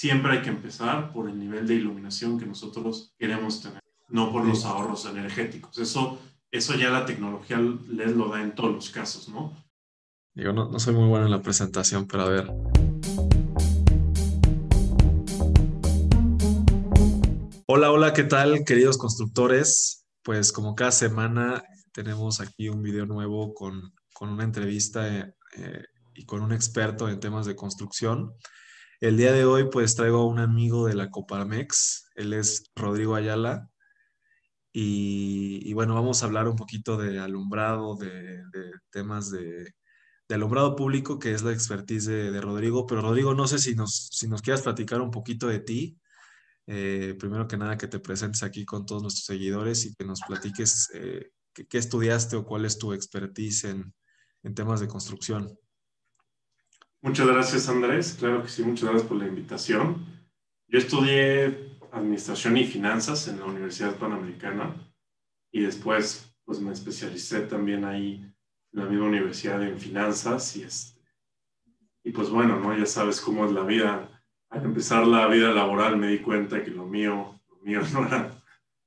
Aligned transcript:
siempre 0.00 0.32
hay 0.32 0.40
que 0.40 0.48
empezar 0.48 1.12
por 1.12 1.28
el 1.28 1.38
nivel 1.38 1.66
de 1.66 1.74
iluminación 1.74 2.38
que 2.38 2.46
nosotros 2.46 3.12
queremos 3.18 3.60
tener, 3.60 3.82
no 4.08 4.32
por 4.32 4.46
los 4.46 4.64
ahorros 4.64 5.04
energéticos. 5.04 5.76
Eso, 5.76 6.18
eso 6.50 6.74
ya 6.74 6.88
la 6.88 7.04
tecnología 7.04 7.58
les 7.58 8.16
lo 8.16 8.30
da 8.30 8.40
en 8.40 8.54
todos 8.54 8.72
los 8.72 8.88
casos, 8.88 9.28
¿no? 9.28 9.54
Yo 10.34 10.54
no, 10.54 10.70
no 10.70 10.80
soy 10.80 10.94
muy 10.94 11.06
bueno 11.06 11.26
en 11.26 11.30
la 11.30 11.42
presentación, 11.42 12.06
pero 12.06 12.22
a 12.22 12.28
ver. 12.30 12.50
Hola, 17.66 17.92
hola, 17.92 18.14
¿qué 18.14 18.24
tal, 18.24 18.64
queridos 18.64 18.96
constructores? 18.96 20.06
Pues 20.22 20.50
como 20.50 20.74
cada 20.74 20.92
semana 20.92 21.62
tenemos 21.92 22.40
aquí 22.40 22.70
un 22.70 22.82
video 22.82 23.04
nuevo 23.04 23.52
con, 23.52 23.92
con 24.14 24.30
una 24.30 24.44
entrevista 24.44 25.14
eh, 25.14 25.34
eh, 25.58 25.84
y 26.14 26.24
con 26.24 26.40
un 26.40 26.52
experto 26.54 27.06
en 27.06 27.20
temas 27.20 27.44
de 27.44 27.54
construcción. 27.54 28.32
El 29.00 29.16
día 29.16 29.32
de 29.32 29.46
hoy 29.46 29.70
pues 29.70 29.96
traigo 29.96 30.18
a 30.18 30.26
un 30.26 30.38
amigo 30.38 30.86
de 30.86 30.94
la 30.94 31.10
Coparmex, 31.10 32.10
él 32.16 32.34
es 32.34 32.64
Rodrigo 32.76 33.14
Ayala. 33.14 33.70
Y, 34.72 35.72
bueno, 35.72 35.94
vamos 35.94 36.22
a 36.22 36.26
hablar 36.26 36.46
un 36.46 36.54
poquito 36.54 36.96
de 36.98 37.18
alumbrado, 37.18 37.96
de, 37.96 38.42
temas 38.90 39.30
de, 39.30 39.74
alumbrado 40.28 40.76
público, 40.76 41.18
que 41.18 41.32
es 41.32 41.42
la 41.42 41.52
expertise 41.52 42.06
de, 42.06 42.40
Rodrigo. 42.42 42.86
Pero 42.86 43.00
Rodrigo, 43.00 43.34
no 43.34 43.46
sé 43.48 43.58
si 43.58 43.74
nos, 43.74 44.08
si 44.12 44.28
nos 44.28 44.42
quieras 44.42 44.62
platicar 44.62 45.00
un 45.00 45.10
poquito 45.10 45.48
de 45.48 45.60
ti. 45.60 45.98
Eh, 46.66 47.16
primero 47.18 47.48
que 47.48 47.56
nada, 47.56 47.78
que 47.78 47.88
te 47.88 48.00
presentes 48.00 48.42
aquí 48.42 48.66
con 48.66 48.84
todos 48.84 49.02
nuestros 49.02 49.24
seguidores 49.24 49.86
y 49.86 49.94
que 49.94 50.04
nos 50.04 50.20
platiques 50.20 50.90
eh, 50.94 51.30
qué, 51.54 51.78
estudiaste 51.78 52.36
o 52.36 52.44
cuál 52.44 52.66
es 52.66 52.78
tu 52.78 52.92
expertise 52.92 53.64
en, 53.64 53.94
en 54.42 54.54
temas 54.54 54.80
de 54.80 54.88
construcción. 54.88 55.58
Muchas 57.02 57.26
gracias, 57.26 57.66
Andrés. 57.70 58.14
Claro 58.18 58.42
que 58.42 58.48
sí, 58.50 58.62
muchas 58.62 58.90
gracias 58.90 59.08
por 59.08 59.16
la 59.16 59.26
invitación. 59.26 60.04
Yo 60.68 60.78
estudié 60.78 61.78
Administración 61.92 62.58
y 62.58 62.66
Finanzas 62.66 63.26
en 63.26 63.38
la 63.38 63.46
Universidad 63.46 63.96
Panamericana 63.96 64.74
y 65.50 65.62
después 65.62 66.30
pues 66.44 66.60
me 66.60 66.72
especialicé 66.72 67.40
también 67.42 67.86
ahí 67.86 68.22
en 68.72 68.78
la 68.78 68.84
misma 68.84 69.06
universidad 69.06 69.62
en 69.62 69.78
finanzas 69.78 70.54
y, 70.56 70.62
este, 70.62 71.00
y 72.04 72.10
pues 72.12 72.28
bueno, 72.28 72.60
¿no? 72.60 72.76
ya 72.76 72.84
sabes 72.84 73.18
cómo 73.22 73.46
es 73.46 73.52
la 73.52 73.64
vida. 73.64 74.22
Al 74.50 74.64
empezar 74.64 75.06
la 75.06 75.26
vida 75.26 75.52
laboral 75.52 75.96
me 75.96 76.08
di 76.08 76.18
cuenta 76.18 76.62
que 76.62 76.70
lo 76.70 76.84
mío, 76.84 77.40
lo 77.48 77.56
mío 77.62 77.80
no, 77.94 78.06
era, 78.06 78.30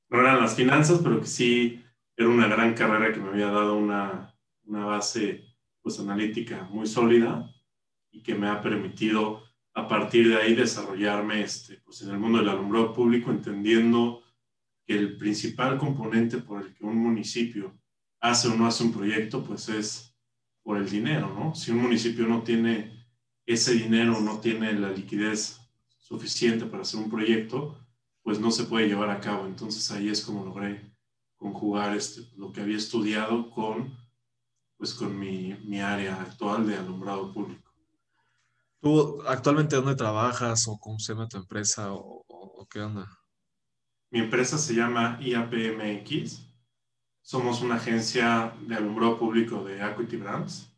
no 0.09 0.19
eran 0.19 0.39
las 0.39 0.55
finanzas, 0.55 0.99
pero 1.03 1.19
que 1.19 1.25
sí 1.25 1.83
era 2.15 2.29
una 2.29 2.47
gran 2.47 2.75
carrera 2.75 3.11
que 3.11 3.19
me 3.19 3.29
había 3.29 3.47
dado 3.47 3.75
una, 3.75 4.35
una 4.65 4.85
base 4.85 5.45
pues 5.81 5.99
analítica 5.99 6.67
muy 6.69 6.85
sólida 6.85 7.49
y 8.13 8.21
que 8.21 8.35
me 8.35 8.47
ha 8.47 8.61
permitido 8.61 9.43
a 9.73 9.87
partir 9.87 10.29
de 10.29 10.37
ahí 10.37 10.53
desarrollarme 10.53 11.41
este, 11.41 11.77
pues 11.77 12.01
en 12.03 12.11
el 12.11 12.19
mundo 12.19 12.37
del 12.37 12.49
alumbrado 12.49 12.93
público, 12.93 13.31
entendiendo 13.31 14.23
que 14.85 14.95
el 14.95 15.17
principal 15.17 15.77
componente 15.77 16.37
por 16.37 16.61
el 16.61 16.73
que 16.73 16.85
un 16.85 16.97
municipio 16.97 17.77
hace 18.21 18.47
o 18.47 18.55
no 18.55 18.67
hace 18.67 18.83
un 18.83 18.93
proyecto, 18.93 19.43
pues 19.43 19.67
es 19.69 20.15
por 20.61 20.77
el 20.77 20.89
dinero, 20.89 21.33
¿no? 21.33 21.55
Si 21.55 21.71
un 21.71 21.81
municipio 21.81 22.27
no 22.27 22.43
tiene 22.43 23.05
ese 23.45 23.73
dinero, 23.73 24.21
no 24.21 24.39
tiene 24.39 24.71
la 24.73 24.91
liquidez 24.91 25.59
suficiente 25.97 26.65
para 26.65 26.83
hacer 26.83 26.99
un 26.99 27.09
proyecto, 27.09 27.77
pues 28.21 28.39
no 28.39 28.51
se 28.51 28.65
puede 28.65 28.87
llevar 28.87 29.09
a 29.09 29.19
cabo. 29.19 29.45
Entonces 29.45 29.89
ahí 29.91 30.07
es 30.07 30.21
como 30.21 30.45
logré 30.45 30.93
conjugar 31.35 31.97
este, 31.97 32.21
lo 32.37 32.53
que 32.53 32.61
había 32.61 32.77
estudiado 32.77 33.49
con, 33.49 33.97
pues 34.77 34.93
con 34.93 35.19
mi, 35.19 35.55
mi 35.65 35.81
área 35.81 36.21
actual 36.21 36.65
de 36.67 36.77
alumbrado 36.77 37.33
público. 37.33 37.62
¿Tú 38.83 39.21
actualmente 39.25 39.77
dónde 39.77 39.95
trabajas 39.95 40.67
o 40.67 40.77
cómo 40.77 40.99
se 40.99 41.13
llama 41.13 41.29
tu 41.29 41.37
empresa 41.37 41.93
o, 41.93 42.67
qué 42.69 42.81
onda? 42.81 43.07
Mi 44.11 44.19
empresa 44.19 44.57
se 44.57 44.75
llama 44.75 45.17
IAPMX. 45.21 46.45
Somos 47.21 47.61
una 47.61 47.75
agencia 47.75 48.53
de 48.67 48.75
alumbrado 48.75 49.17
público 49.17 49.63
de 49.63 49.81
Acuity 49.81 50.17
Brands. 50.17 50.69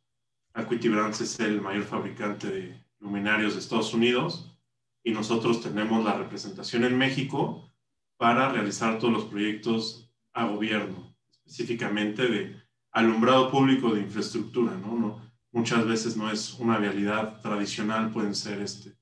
Acuity 0.53 0.87
Brands 0.87 1.21
es 1.21 1.39
el 1.39 1.61
mayor 1.61 1.85
fabricante 1.85 2.47
de 2.47 2.85
luminarios 2.99 3.53
de 3.53 3.59
Estados 3.59 3.91
Unidos 3.91 4.55
y 5.03 5.11
nosotros 5.11 5.61
tenemos 5.61 6.05
la 6.05 6.13
representación 6.13 6.83
en 6.83 6.99
México 6.99 7.73
para 8.17 8.49
realizar 8.49 8.99
todos 8.99 9.13
los 9.13 9.25
proyectos 9.25 10.13
a 10.31 10.45
gobierno, 10.45 11.17
específicamente 11.31 12.27
de 12.27 12.61
alumbrado 12.91 13.49
público 13.49 13.89
de 13.95 14.01
infraestructura, 14.01 14.75
¿no? 14.77 15.25
Muchas 15.55 15.87
veces 15.87 16.17
no 16.17 16.29
es 16.29 16.53
una 16.55 16.77
vialidad 16.77 17.41
tradicional, 17.41 18.11
pueden 18.11 18.35
ser 18.35 18.61
este, 18.61 18.93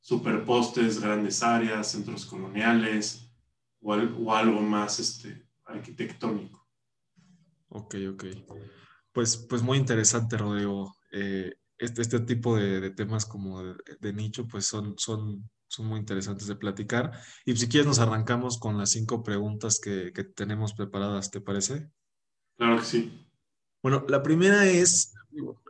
superpostes, 0.00 1.00
grandes 1.00 1.42
áreas, 1.42 1.90
centros 1.90 2.24
coloniales 2.24 3.28
o, 3.82 3.92
algo 3.92 4.60
más 4.60 5.00
este, 5.00 5.48
arquitectónico. 5.64 6.64
Ok, 7.70 7.96
ok. 8.12 8.24
Pues, 9.12 9.36
pues 9.36 9.62
muy 9.62 9.78
interesante, 9.78 10.36
Rodrigo. 10.36 10.96
Eh, 11.10 11.52
este, 11.76 12.02
este 12.02 12.20
tipo 12.20 12.56
de, 12.56 12.90
temas 12.90 13.26
como 13.26 13.64
de, 13.64 14.12
nicho, 14.12 14.46
pues 14.46 14.64
son, 14.64 14.94
son, 14.96 15.50
son 15.66 15.86
muy 15.86 15.98
interesantes 15.98 16.46
de 16.46 16.54
platicar. 16.54 17.10
Y 17.44 17.56
si 17.56 17.68
quieres 17.68 17.88
nos 17.88 17.98
arrancamos 17.98 18.58
con 18.58 18.78
las 18.78 18.90
cinco 18.90 19.24
preguntas 19.24 19.80
que, 19.82 20.12
que 20.12 20.22
tenemos 20.22 20.72
preparadas, 20.72 21.32
¿te 21.32 21.40
parece? 21.40 21.90
Claro 22.56 22.78
que 22.78 22.84
sí. 22.84 23.28
Bueno, 23.82 24.04
la 24.08 24.22
primera 24.22 24.66
es, 24.66 25.12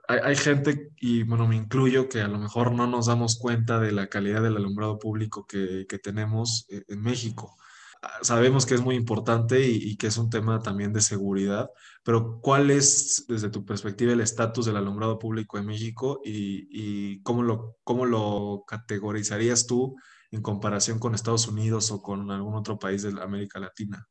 hay, 0.08 0.36
gente, 0.36 0.92
y 0.96 1.22
bueno, 1.24 1.48
me 1.48 1.56
incluyo, 1.56 2.08
que 2.08 2.20
a 2.20 2.28
lo 2.28 2.38
mejor 2.38 2.72
no 2.72 2.86
nos 2.86 3.06
damos 3.06 3.38
cuenta 3.38 3.80
de 3.80 3.92
la 3.92 4.08
calidad 4.08 4.42
del 4.42 4.56
alumbrado 4.56 4.98
público 4.98 5.46
que, 5.46 5.86
tenemos 6.02 6.66
eh, 6.68 6.84
en 6.88 7.00
México. 7.02 7.56
Ah, 8.02 8.18
sabemos 8.22 8.66
que 8.66 8.74
es 8.74 8.82
muy 8.82 8.94
importante 8.94 9.66
y, 9.66 9.96
que 9.96 10.06
es 10.08 10.16
un 10.18 10.30
tema 10.30 10.60
también 10.60 10.92
de 10.92 11.00
seguridad, 11.00 11.70
pero 12.04 12.40
¿cuál 12.40 12.70
es, 12.70 13.24
desde 13.28 13.50
tu 13.50 13.64
perspectiva, 13.64 14.12
el 14.12 14.20
estatus 14.20 14.66
del 14.66 14.76
alumbrado 14.76 15.18
público 15.18 15.58
en 15.58 15.66
México 15.66 16.20
y, 16.24 17.20
cómo, 17.22 17.42
lo, 17.42 17.76
cómo 17.82 18.06
lo 18.06 18.64
categorizarías 18.66 19.66
tú 19.66 19.96
en 20.30 20.42
comparación 20.42 20.98
con 20.98 21.14
Estados 21.14 21.48
Unidos 21.48 21.90
o 21.90 22.00
con 22.02 22.30
algún 22.30 22.54
otro 22.54 22.78
país 22.78 23.02
de 23.02 23.20
América 23.20 23.58
Latina? 23.58 24.06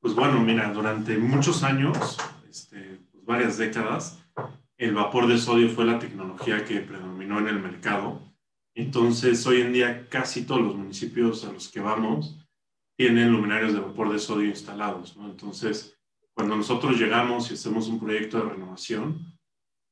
Pues 0.00 0.14
bueno, 0.14 0.40
mira, 0.40 0.72
durante 0.72 1.16
muchos 1.16 1.62
años, 1.62 2.18
este, 2.50 3.00
pues 3.12 3.24
varias 3.24 3.56
décadas, 3.56 4.21
el 4.82 4.94
vapor 4.94 5.28
de 5.28 5.38
sodio 5.38 5.68
fue 5.68 5.84
la 5.84 6.00
tecnología 6.00 6.64
que 6.64 6.80
predominó 6.80 7.38
en 7.38 7.46
el 7.46 7.60
mercado. 7.60 8.20
Entonces, 8.74 9.46
hoy 9.46 9.60
en 9.60 9.72
día 9.72 10.08
casi 10.08 10.44
todos 10.44 10.60
los 10.60 10.74
municipios 10.74 11.44
a 11.44 11.52
los 11.52 11.68
que 11.68 11.78
vamos 11.78 12.44
tienen 12.96 13.30
luminarios 13.30 13.74
de 13.74 13.78
vapor 13.78 14.12
de 14.12 14.18
sodio 14.18 14.48
instalados. 14.48 15.16
Entonces, 15.20 15.96
cuando 16.34 16.56
nosotros 16.56 16.98
llegamos 16.98 17.48
y 17.48 17.54
hacemos 17.54 17.86
un 17.86 18.00
proyecto 18.00 18.38
de 18.38 18.50
renovación, 18.50 19.38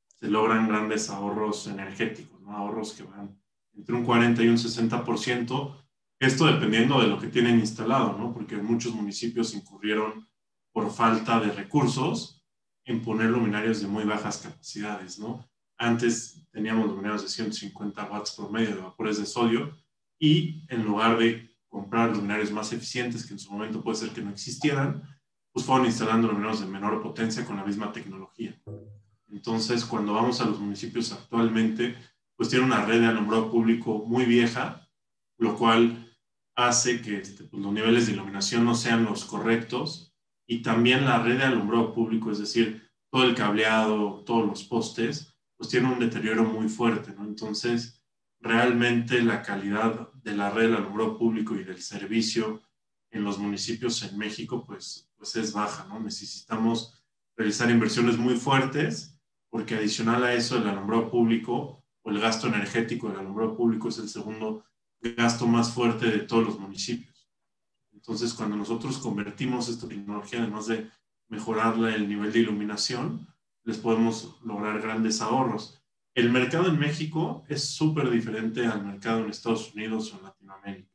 se 0.08 0.28
logran 0.28 0.66
grandes 0.66 1.08
ahorros 1.08 1.68
energéticos, 1.68 2.40
ahorros 2.48 2.92
que 2.94 3.04
van 3.04 3.40
entre 3.76 3.94
un 3.94 4.04
40 4.04 4.42
y 4.42 4.48
un 4.48 4.56
60%, 4.56 5.84
esto 6.18 6.46
dependiendo 6.46 7.00
de 7.00 7.06
lo 7.06 7.20
que 7.20 7.28
tienen 7.28 7.60
instalado, 7.60 8.18
¿no? 8.18 8.34
porque 8.34 8.56
muchos 8.56 8.92
municipios 8.92 9.54
incurrieron 9.54 10.28
por 10.72 10.90
falta 10.90 11.38
de 11.38 11.52
recursos 11.52 12.39
en 12.90 13.02
poner 13.02 13.30
luminarios 13.30 13.80
de 13.80 13.86
muy 13.86 14.02
bajas 14.02 14.38
capacidades, 14.38 15.18
¿no? 15.18 15.48
Antes 15.78 16.44
teníamos 16.50 16.88
luminarios 16.88 17.22
de 17.22 17.28
150 17.28 18.10
watts 18.10 18.32
por 18.32 18.50
medio 18.50 18.74
de 18.74 18.82
vapores 18.82 19.18
de 19.18 19.26
sodio 19.26 19.72
y 20.18 20.66
en 20.68 20.84
lugar 20.84 21.16
de 21.16 21.48
comprar 21.68 22.10
luminarios 22.10 22.50
más 22.50 22.72
eficientes, 22.72 23.24
que 23.24 23.34
en 23.34 23.38
su 23.38 23.52
momento 23.52 23.80
puede 23.80 23.96
ser 23.96 24.10
que 24.10 24.22
no 24.22 24.30
existieran, 24.30 25.04
pues 25.52 25.64
fueron 25.64 25.86
instalando 25.86 26.26
luminarios 26.26 26.60
de 26.60 26.66
menor 26.66 27.00
potencia 27.00 27.44
con 27.44 27.56
la 27.56 27.64
misma 27.64 27.92
tecnología. 27.92 28.60
Entonces, 29.28 29.84
cuando 29.84 30.14
vamos 30.14 30.40
a 30.40 30.46
los 30.46 30.58
municipios 30.58 31.12
actualmente, 31.12 31.94
pues 32.34 32.48
tienen 32.48 32.66
una 32.66 32.84
red 32.84 33.00
de 33.00 33.06
alumbrado 33.06 33.52
público 33.52 34.04
muy 34.04 34.24
vieja, 34.24 34.88
lo 35.38 35.56
cual 35.56 36.12
hace 36.56 37.00
que 37.00 37.18
este, 37.18 37.44
pues, 37.44 37.62
los 37.62 37.72
niveles 37.72 38.06
de 38.06 38.14
iluminación 38.14 38.64
no 38.64 38.74
sean 38.74 39.04
los 39.04 39.24
correctos 39.24 40.09
y 40.50 40.62
también 40.62 41.04
la 41.04 41.22
red 41.22 41.38
de 41.38 41.44
alumbrado 41.44 41.94
público, 41.94 42.32
es 42.32 42.40
decir, 42.40 42.82
todo 43.08 43.22
el 43.22 43.36
cableado, 43.36 44.24
todos 44.24 44.44
los 44.44 44.64
postes, 44.64 45.32
pues 45.56 45.70
tiene 45.70 45.86
un 45.86 46.00
deterioro 46.00 46.42
muy 46.42 46.68
fuerte, 46.68 47.14
¿no? 47.14 47.24
Entonces, 47.24 48.02
realmente 48.40 49.22
la 49.22 49.42
calidad 49.42 50.12
de 50.12 50.34
la 50.34 50.50
red 50.50 50.70
de 50.70 50.78
alumbrado 50.78 51.16
público 51.16 51.54
y 51.54 51.62
del 51.62 51.80
servicio 51.80 52.62
en 53.12 53.22
los 53.22 53.38
municipios 53.38 54.02
en 54.02 54.18
México, 54.18 54.64
pues, 54.66 55.08
pues 55.16 55.36
es 55.36 55.52
baja, 55.52 55.86
¿no? 55.88 56.00
Necesitamos 56.00 57.00
realizar 57.36 57.70
inversiones 57.70 58.18
muy 58.18 58.34
fuertes, 58.34 59.16
porque 59.50 59.76
adicional 59.76 60.24
a 60.24 60.34
eso, 60.34 60.58
el 60.58 60.66
alumbrado 60.66 61.12
público 61.12 61.84
o 62.02 62.10
el 62.10 62.18
gasto 62.18 62.48
energético 62.48 63.08
del 63.08 63.20
alumbrado 63.20 63.56
público 63.56 63.88
es 63.88 63.98
el 63.98 64.08
segundo 64.08 64.64
gasto 65.00 65.46
más 65.46 65.72
fuerte 65.72 66.06
de 66.06 66.18
todos 66.20 66.44
los 66.44 66.58
municipios. 66.58 67.09
Entonces, 68.00 68.32
cuando 68.32 68.56
nosotros 68.56 68.96
convertimos 68.96 69.68
esta 69.68 69.86
tecnología, 69.86 70.40
además 70.40 70.66
de 70.66 70.88
mejorar 71.28 71.76
el 71.94 72.08
nivel 72.08 72.32
de 72.32 72.38
iluminación, 72.40 73.28
les 73.64 73.76
podemos 73.76 74.40
lograr 74.42 74.80
grandes 74.80 75.20
ahorros. 75.20 75.82
El 76.14 76.32
mercado 76.32 76.68
en 76.68 76.78
México 76.78 77.44
es 77.48 77.62
súper 77.62 78.08
diferente 78.10 78.66
al 78.66 78.86
mercado 78.86 79.20
en 79.20 79.30
Estados 79.30 79.74
Unidos 79.74 80.12
o 80.12 80.16
en 80.16 80.24
Latinoamérica. 80.24 80.90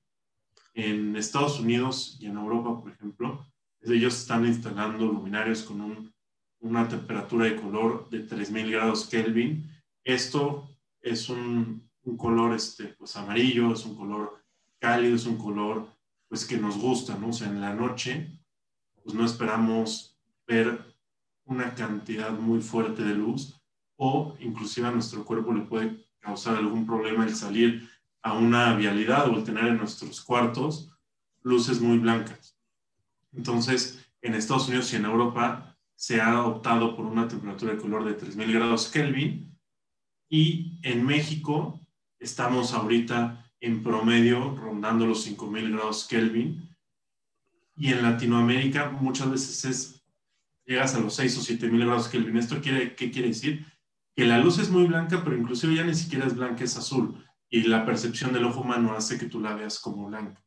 En 0.73 1.15
Estados 1.15 1.59
Unidos 1.59 2.17
y 2.19 2.25
en 2.25 2.37
Europa, 2.37 2.81
por 2.81 2.91
ejemplo, 2.91 3.45
ellos 3.81 4.19
están 4.19 4.43
instalando 4.45 5.05
luminarios 5.05 5.61
con 5.61 6.11
una 6.59 6.87
temperatura 6.87 7.45
de 7.45 7.61
color 7.61 8.09
de 8.09 8.21
3000 8.21 8.71
grados 8.71 9.05
Kelvin. 9.05 9.69
Esto 10.03 10.67
es 11.01 11.29
un, 11.29 11.87
color 12.17 12.55
este, 12.55 12.85
pues, 12.97 13.15
amarillo, 13.15 13.73
es 13.73 13.85
un 13.85 13.95
color 13.95 14.43
cálido, 14.79 15.15
es 15.15 15.27
un 15.27 15.37
color 15.37 15.94
pues, 16.27 16.45
que 16.45 16.57
nos 16.57 16.77
gusta, 16.77 17.17
¿no? 17.17 17.29
O 17.29 17.33
sea, 17.33 17.47
en 17.47 17.61
la 17.61 17.73
noche, 17.73 18.31
pues 19.03 19.15
no 19.15 19.25
esperamos 19.25 20.17
ver 20.47 20.95
una 21.45 21.75
cantidad 21.75 22.31
muy 22.31 22.61
fuerte 22.61 23.03
de 23.03 23.15
luz 23.15 23.59
o 23.97 24.35
inclusive 24.39 24.87
a 24.87 24.91
nuestro 24.91 25.23
cuerpo 25.23 25.53
le 25.53 25.61
puede 25.61 26.05
causar 26.19 26.57
algún 26.57 26.85
problema 26.85 27.23
el 27.23 27.35
salir 27.35 27.89
a 28.21 28.33
una 28.33 28.75
vialidad 28.75 29.29
o 29.29 29.37
el 29.37 29.43
tener 29.43 29.67
en 29.67 29.77
nuestros 29.77 30.21
cuartos 30.21 30.91
luces 31.43 31.79
muy 31.79 31.99
blancas. 31.99 32.57
Entonces, 33.31 34.03
en 34.21 34.33
Estados 34.33 34.67
Unidos 34.67 34.91
y 34.91 34.95
en 34.95 35.05
Europa 35.05 35.77
se 35.95 36.19
ha 36.19 36.43
optado 36.43 36.95
por 36.95 37.05
una 37.05 37.27
temperatura 37.27 37.73
de 37.73 37.79
color 37.79 38.03
de 38.03 38.15
3000 38.15 38.51
grados 38.51 38.89
Kelvin 38.89 39.55
y 40.27 40.79
en 40.81 41.05
México 41.05 41.79
estamos 42.19 42.73
ahorita 42.73 43.44
en 43.61 43.83
promedio 43.83 44.55
rondando 44.55 45.05
los 45.05 45.23
5000 45.23 45.71
grados 45.71 46.07
Kelvin 46.07 46.69
y 47.75 47.91
en 47.91 48.03
Latinoamérica 48.03 48.89
muchas 48.89 49.31
veces 49.31 49.65
es 49.65 49.95
llegas 50.65 50.95
a 50.95 50.99
los 50.99 51.15
6 51.15 51.37
o 51.37 51.41
7000 51.41 51.85
grados 51.85 52.07
Kelvin. 52.07 52.37
¿Esto 52.37 52.61
quiere, 52.61 52.95
qué 52.95 53.11
quiere 53.11 53.29
decir? 53.29 53.65
Que 54.15 54.25
la 54.25 54.39
luz 54.39 54.59
es 54.59 54.69
muy 54.69 54.85
blanca, 54.85 55.23
pero 55.23 55.37
inclusive 55.37 55.75
ya 55.75 55.83
ni 55.83 55.93
siquiera 55.93 56.25
es 56.25 56.35
blanca, 56.35 56.63
es 56.63 56.77
azul. 56.77 57.23
Y 57.49 57.63
la 57.63 57.85
percepción 57.85 58.33
del 58.33 58.45
ojo 58.45 58.61
humano 58.61 58.93
hace 58.95 59.17
que 59.17 59.27
tú 59.27 59.39
la 59.39 59.53
veas 59.53 59.79
como 59.79 60.07
blanca. 60.07 60.43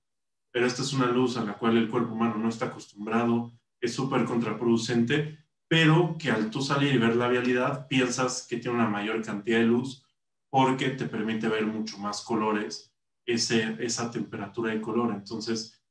Pero 0.50 0.66
esta 0.66 0.82
es 0.82 0.92
una 0.92 1.06
luz 1.06 1.36
a 1.36 1.44
la 1.44 1.54
cual 1.54 1.76
el 1.76 1.88
cuerpo 1.88 2.14
humano 2.14 2.36
no 2.36 2.48
está 2.48 2.66
acostumbrado, 2.66 3.52
es 3.80 3.94
súper 3.94 4.24
contraproducente, 4.24 5.38
pero 5.68 6.16
que 6.18 6.30
al 6.30 6.50
tú 6.50 6.62
salir 6.62 6.94
y 6.94 6.98
ver 6.98 7.14
la 7.14 7.28
vialidad 7.28 7.86
piensas 7.86 8.46
que 8.48 8.56
tiene 8.56 8.76
una 8.76 8.88
mayor 8.88 9.22
cantidad 9.22 9.58
de 9.58 9.66
luz 9.66 10.04
porque 10.50 10.90
te 10.90 11.06
permite 11.06 11.48
ver 11.48 11.66
mucho 11.66 11.98
más 11.98 12.22
colores, 12.22 12.87
ese, 13.28 13.76
esa 13.78 14.10
temperatura 14.10 14.72
de 14.72 14.80
color. 14.80 15.14
Entonces, 15.14 15.82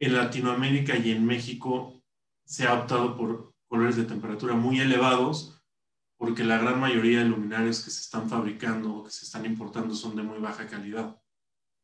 en 0.00 0.14
Latinoamérica 0.14 0.96
y 0.96 1.12
en 1.12 1.24
México 1.24 2.02
se 2.44 2.66
ha 2.66 2.74
optado 2.74 3.16
por 3.16 3.54
colores 3.68 3.96
de 3.96 4.04
temperatura 4.04 4.54
muy 4.54 4.80
elevados 4.80 5.62
porque 6.18 6.44
la 6.44 6.58
gran 6.58 6.80
mayoría 6.80 7.18
de 7.20 7.26
luminarios 7.26 7.84
que 7.84 7.90
se 7.90 8.00
están 8.00 8.28
fabricando 8.28 8.94
o 8.94 9.04
que 9.04 9.10
se 9.10 9.24
están 9.24 9.44
importando 9.44 9.94
son 9.94 10.16
de 10.16 10.22
muy 10.22 10.38
baja 10.38 10.66
calidad. 10.66 11.20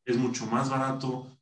Es 0.05 0.17
mucho 0.17 0.47
más 0.47 0.69
barato 0.71 1.39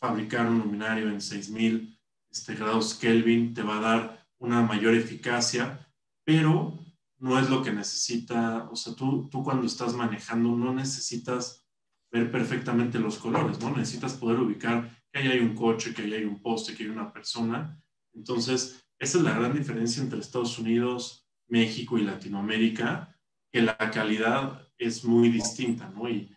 fabricar 0.00 0.46
un 0.46 0.60
luminario 0.60 1.08
en 1.08 1.20
6000 1.20 1.98
este, 2.30 2.54
grados 2.54 2.94
Kelvin, 2.94 3.54
te 3.54 3.62
va 3.62 3.78
a 3.78 3.80
dar 3.80 4.28
una 4.38 4.62
mayor 4.62 4.94
eficacia, 4.94 5.92
pero 6.24 6.78
no 7.18 7.38
es 7.38 7.50
lo 7.50 7.62
que 7.62 7.72
necesita, 7.72 8.68
o 8.70 8.76
sea, 8.76 8.94
tú, 8.94 9.28
tú 9.28 9.42
cuando 9.42 9.66
estás 9.66 9.94
manejando 9.94 10.50
no 10.50 10.72
necesitas 10.72 11.67
ver 12.10 12.30
perfectamente 12.30 12.98
los 12.98 13.18
colores, 13.18 13.60
¿no? 13.60 13.76
Necesitas 13.76 14.14
poder 14.14 14.40
ubicar 14.40 14.90
que 15.12 15.18
ahí 15.18 15.28
hay 15.28 15.40
un 15.40 15.54
coche, 15.54 15.94
que 15.94 16.02
ahí 16.02 16.14
hay 16.14 16.24
un 16.24 16.40
poste, 16.40 16.74
que 16.74 16.84
hay 16.84 16.88
una 16.88 17.12
persona. 17.12 17.80
Entonces, 18.14 18.84
esa 18.98 19.18
es 19.18 19.24
la 19.24 19.38
gran 19.38 19.54
diferencia 19.54 20.02
entre 20.02 20.18
Estados 20.18 20.58
Unidos, 20.58 21.28
México 21.46 21.98
y 21.98 22.02
Latinoamérica, 22.02 23.16
que 23.50 23.62
la 23.62 23.76
calidad 23.76 24.68
es 24.76 25.04
muy 25.04 25.28
distinta, 25.28 25.88
¿no? 25.88 26.08
Y, 26.08 26.34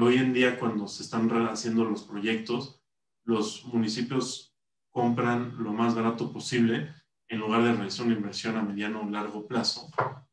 hoy 0.00 0.16
en 0.16 0.32
día 0.32 0.58
cuando 0.58 0.88
se 0.88 1.02
están 1.02 1.30
haciendo 1.48 1.84
los 1.84 2.04
proyectos, 2.04 2.82
los 3.24 3.66
municipios 3.66 4.56
compran 4.90 5.62
lo 5.62 5.74
más 5.74 5.94
barato 5.94 6.32
posible 6.32 6.94
en 7.28 7.40
lugar 7.40 7.62
de 7.62 7.74
realizar 7.74 8.06
una 8.06 8.14
inversión 8.14 8.56
a 8.56 8.62
mediano 8.62 9.02
o 9.02 9.10
largo 9.10 9.46
plazo, 9.46 9.90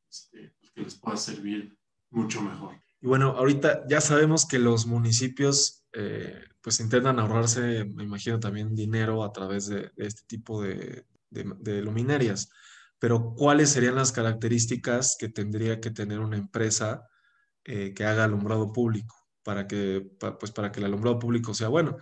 este, 0.09 0.53
pues, 0.57 0.71
que 0.71 0.81
les 0.81 0.95
pueda 0.95 1.17
servir 1.17 1.77
mucho 2.09 2.41
mejor. 2.41 2.81
Y 3.01 3.07
bueno, 3.07 3.29
ahorita 3.37 3.83
ya 3.87 4.01
sabemos 4.01 4.45
que 4.45 4.59
los 4.59 4.85
municipios 4.85 5.85
eh, 5.93 6.43
pues 6.61 6.79
intentan 6.79 7.19
ahorrarse, 7.19 7.85
me 7.85 8.03
imagino 8.03 8.39
también 8.39 8.75
dinero 8.75 9.23
a 9.23 9.31
través 9.31 9.67
de, 9.67 9.91
este 9.97 10.23
tipo 10.27 10.61
de, 10.61 11.05
de, 11.29 11.81
luminarias, 11.81 12.49
pero 12.99 13.33
¿cuáles 13.35 13.69
serían 13.69 13.95
las 13.95 14.11
características 14.11 15.15
que 15.17 15.29
tendría 15.29 15.79
que 15.79 15.91
tener 15.91 16.19
una 16.19 16.37
empresa 16.37 17.07
eh, 17.63 17.93
que 17.93 18.05
haga 18.05 18.25
alumbrado 18.25 18.71
público? 18.73 19.15
para 19.41 19.67
que, 19.67 20.07
pues 20.39 20.51
para 20.51 20.71
que 20.71 20.79
el 20.79 20.85
alumbrado 20.85 21.17
público 21.17 21.55
sea 21.55 21.69
bueno 21.69 21.97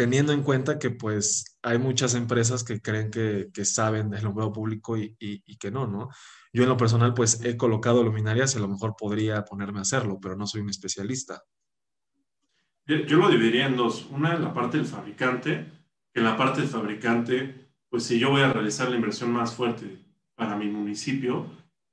teniendo 0.00 0.32
en 0.32 0.42
cuenta 0.42 0.78
que 0.78 0.88
pues 0.88 1.58
hay 1.60 1.76
muchas 1.76 2.14
empresas 2.14 2.64
que 2.64 2.80
creen 2.80 3.10
que, 3.10 3.50
saben 3.66 4.08
del 4.08 4.20
alumbrado 4.20 4.50
público 4.50 4.96
y, 4.96 5.58
que 5.58 5.70
no, 5.70 5.86
¿no? 5.86 6.08
Yo 6.54 6.62
en 6.62 6.70
lo 6.70 6.78
personal 6.78 7.12
pues 7.12 7.44
he 7.44 7.58
colocado 7.58 8.02
luminarias 8.02 8.54
y 8.54 8.56
a 8.56 8.62
lo 8.62 8.68
mejor 8.68 8.94
podría 8.98 9.44
ponerme 9.44 9.80
a 9.80 9.82
hacerlo, 9.82 10.18
pero 10.18 10.36
no 10.36 10.46
soy 10.46 10.62
un 10.62 10.70
especialista. 10.70 11.42
Yo, 12.86 12.96
yo 12.96 13.18
lo 13.18 13.28
dividiría 13.28 13.66
en 13.66 13.76
dos. 13.76 14.06
Una 14.10 14.34
en 14.36 14.42
la 14.42 14.54
parte 14.54 14.78
del 14.78 14.86
fabricante, 14.86 15.66
que 16.14 16.20
en 16.20 16.24
la 16.24 16.38
parte 16.38 16.62
del 16.62 16.70
fabricante, 16.70 17.70
pues 17.90 18.04
si 18.04 18.18
yo 18.18 18.30
voy 18.30 18.40
a 18.40 18.54
realizar 18.54 18.88
la 18.88 18.96
inversión 18.96 19.30
más 19.30 19.52
fuerte 19.52 19.98
para 20.34 20.56
mi 20.56 20.68
municipio, 20.68 21.44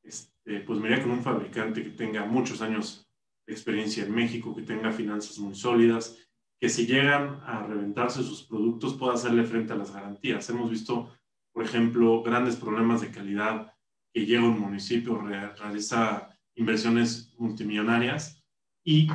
este, 0.02 0.62
pues 0.62 0.80
me 0.80 0.88
iría 0.88 1.04
con 1.04 1.12
un 1.12 1.24
fabricante 1.24 1.84
que 1.84 1.90
tenga 1.90 2.24
muchos 2.24 2.62
años 2.62 3.06
de 3.46 3.52
experiencia 3.52 4.06
en 4.06 4.16
México, 4.16 4.56
que 4.56 4.62
tenga 4.62 4.94
finanzas 4.94 5.38
muy 5.40 5.56
sólidas, 5.56 6.16
que 6.60 6.70
si 6.70 6.88
llegan 6.88 7.42
a 7.46 7.64
reventarse 7.64 8.24
sus 8.24 8.44
productos 8.44 8.96
pueda 8.96 9.14
hacerle 9.14 9.44
frente 9.44 9.74
a 9.74 9.78
las 9.78 9.92
garantías. 9.92 10.50
Hemos 10.50 10.70
visto, 10.70 11.12
por 11.54 11.64
ejemplo, 11.64 12.24
grandes 12.24 12.56
problemas 12.56 13.02
de 13.02 13.12
calidad 13.12 13.74
que 14.14 14.26
llega 14.26 14.44
un 14.44 14.60
municipio, 14.60 15.20
realiza 15.20 16.30
inversiones 16.56 17.34
multimillonarias 17.38 18.44
y, 18.84 19.08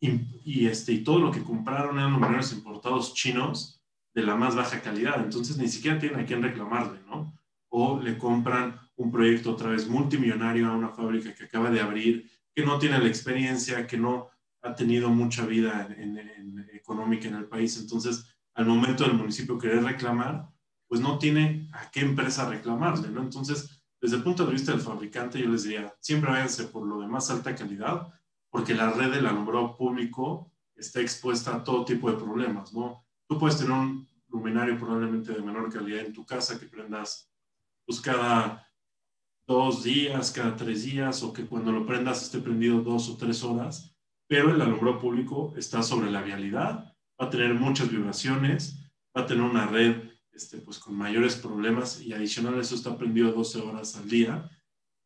y, 0.00 0.66
este, 0.66 0.92
y 0.92 1.04
todo 1.04 1.18
lo 1.18 1.30
que 1.30 1.42
compraron 1.42 1.98
eran 1.98 2.12
luminarios 2.12 2.52
importados 2.52 3.12
chinos 3.14 3.82
de 4.14 4.22
la 4.22 4.36
más 4.36 4.56
baja 4.56 4.80
calidad. 4.80 5.22
Entonces 5.22 5.58
ni 5.58 5.68
siquiera 5.68 5.98
tienen 5.98 6.20
a 6.20 6.24
quién 6.24 6.42
reclamarle, 6.42 7.00
¿no? 7.06 7.34
O 7.68 8.00
le 8.00 8.16
compran 8.16 8.80
un 8.96 9.10
proyecto 9.10 9.52
otra 9.52 9.70
vez 9.70 9.86
multimillonario 9.88 10.68
a 10.68 10.76
una 10.76 10.88
fábrica 10.88 11.34
que 11.34 11.44
acaba 11.44 11.70
de 11.70 11.80
abrir, 11.80 12.30
que 12.54 12.64
no 12.64 12.78
tiene 12.78 12.98
la 12.98 13.08
experiencia, 13.08 13.86
que 13.86 13.98
no 13.98 14.30
ha 14.62 14.74
tenido 14.74 15.10
mucha 15.10 15.46
vida 15.46 15.88
en, 15.96 16.18
económica 16.88 17.28
en 17.28 17.34
el 17.34 17.44
país. 17.44 17.78
Entonces, 17.78 18.34
al 18.54 18.64
momento 18.64 19.04
del 19.04 19.14
municipio 19.14 19.58
querer 19.58 19.84
reclamar, 19.84 20.48
pues 20.88 21.02
no 21.02 21.18
tiene 21.18 21.68
a 21.74 21.90
qué 21.90 22.00
empresa 22.00 22.48
reclamarle, 22.48 23.10
¿no? 23.10 23.20
Entonces, 23.20 23.84
desde 24.00 24.16
el 24.16 24.22
punto 24.22 24.46
de 24.46 24.52
vista 24.52 24.72
del 24.72 24.80
fabricante, 24.80 25.38
yo 25.38 25.48
les 25.48 25.64
diría, 25.64 25.94
siempre 26.00 26.30
váyanse 26.30 26.64
por 26.64 26.86
lo 26.86 26.98
de 27.00 27.06
más 27.06 27.30
alta 27.30 27.54
calidad, 27.54 28.08
porque 28.50 28.74
la 28.74 28.90
red 28.90 29.12
del 29.12 29.26
alumbrado 29.26 29.76
público 29.76 30.50
está 30.74 31.00
expuesta 31.00 31.54
a 31.54 31.62
todo 31.62 31.84
tipo 31.84 32.10
de 32.10 32.16
problemas, 32.16 32.72
¿no? 32.72 33.04
Tú 33.28 33.38
puedes 33.38 33.58
tener 33.58 33.72
un 33.72 34.08
luminario 34.28 34.78
probablemente 34.78 35.32
de 35.32 35.42
menor 35.42 35.70
calidad 35.70 36.06
en 36.06 36.12
tu 36.12 36.24
casa 36.24 36.58
que 36.58 36.66
prendas 36.66 37.30
pues 37.84 38.00
cada 38.00 38.66
dos 39.46 39.82
días, 39.82 40.30
cada 40.30 40.54
tres 40.56 40.84
días, 40.84 41.22
o 41.22 41.32
que 41.32 41.46
cuando 41.46 41.72
lo 41.72 41.86
prendas 41.86 42.22
esté 42.22 42.38
prendido 42.38 42.80
dos 42.82 43.08
o 43.08 43.16
tres 43.16 43.42
horas, 43.42 43.97
pero 44.28 44.54
el 44.54 44.60
alumbrado 44.60 45.00
público 45.00 45.54
está 45.56 45.82
sobre 45.82 46.10
la 46.10 46.22
vialidad, 46.22 46.94
va 47.20 47.26
a 47.26 47.30
tener 47.30 47.54
muchas 47.54 47.90
vibraciones, 47.90 48.78
va 49.16 49.22
a 49.22 49.26
tener 49.26 49.42
una 49.42 49.66
red 49.66 50.10
este, 50.32 50.58
pues, 50.58 50.78
con 50.78 50.94
mayores 50.94 51.36
problemas 51.36 52.00
y 52.00 52.12
adicional 52.12 52.58
a 52.58 52.60
eso 52.60 52.74
está 52.74 52.96
prendido 52.96 53.32
12 53.32 53.60
horas 53.60 53.96
al 53.96 54.08
día 54.08 54.48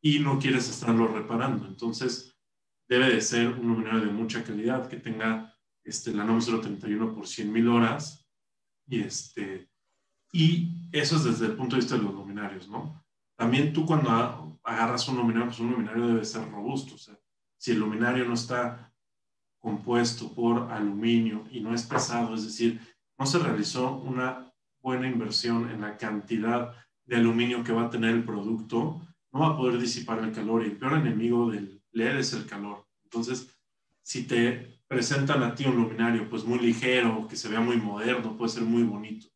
y 0.02 0.18
no 0.18 0.38
quieres 0.38 0.68
estarlo 0.68 1.06
reparando. 1.06 1.66
Entonces, 1.66 2.36
debe 2.88 3.08
de 3.08 3.20
ser 3.20 3.48
un 3.48 3.68
luminario 3.68 4.00
de 4.00 4.12
mucha 4.12 4.42
calidad 4.44 4.88
que 4.88 4.96
tenga 4.96 5.56
este, 5.84 6.12
la 6.12 6.24
NOM 6.24 6.40
031 6.40 7.14
por 7.14 7.26
100 7.26 7.52
mil 7.52 7.68
horas 7.68 8.28
y, 8.86 9.00
este, 9.00 9.70
y 10.32 10.88
eso 10.92 11.16
es 11.16 11.24
desde 11.24 11.46
el 11.46 11.56
punto 11.56 11.76
de 11.76 11.82
vista 11.82 11.96
de 11.96 12.02
los 12.02 12.12
luminarios, 12.12 12.68
¿no? 12.68 13.02
También 13.36 13.72
tú 13.72 13.86
cuando 13.86 14.60
agarras 14.62 15.08
un 15.08 15.16
luminario, 15.16 15.46
pues 15.46 15.60
un 15.60 15.70
luminario 15.70 16.08
debe 16.08 16.24
ser 16.24 16.50
robusto, 16.50 16.96
o 16.96 16.98
sea, 16.98 17.18
si 17.56 17.70
el 17.70 17.78
luminario 17.78 18.24
no 18.24 18.34
está 18.34 18.91
compuesto 19.62 20.34
por 20.34 20.70
aluminio 20.70 21.44
y 21.50 21.60
no 21.60 21.72
es 21.72 21.84
pesado, 21.84 22.34
es 22.34 22.44
decir, 22.44 22.80
no 23.16 23.24
se 23.24 23.38
realizó 23.38 23.96
una 23.96 24.52
buena 24.82 25.06
inversión 25.06 25.70
en 25.70 25.80
la 25.80 25.96
cantidad 25.96 26.74
de 27.06 27.16
aluminio 27.16 27.62
que 27.62 27.72
va 27.72 27.84
a 27.84 27.90
tener 27.90 28.10
el 28.10 28.24
producto, 28.24 29.00
no 29.32 29.40
va 29.40 29.48
a 29.48 29.56
poder 29.56 29.80
disipar 29.80 30.18
el 30.18 30.32
calor 30.32 30.62
y 30.62 30.70
el 30.70 30.76
peor 30.76 30.94
enemigo 30.94 31.50
del 31.50 31.80
LED 31.92 32.18
es 32.18 32.32
el 32.32 32.46
calor. 32.46 32.84
Entonces, 33.04 33.56
si 34.02 34.24
te 34.24 34.80
presentan 34.88 35.42
a 35.44 35.54
ti 35.54 35.64
un 35.64 35.76
luminario 35.76 36.28
pues 36.28 36.44
muy 36.44 36.58
ligero, 36.58 37.28
que 37.28 37.36
se 37.36 37.48
vea 37.48 37.60
muy 37.60 37.76
moderno, 37.76 38.36
puede 38.36 38.50
ser 38.50 38.64
muy 38.64 38.82
bonito, 38.82 39.28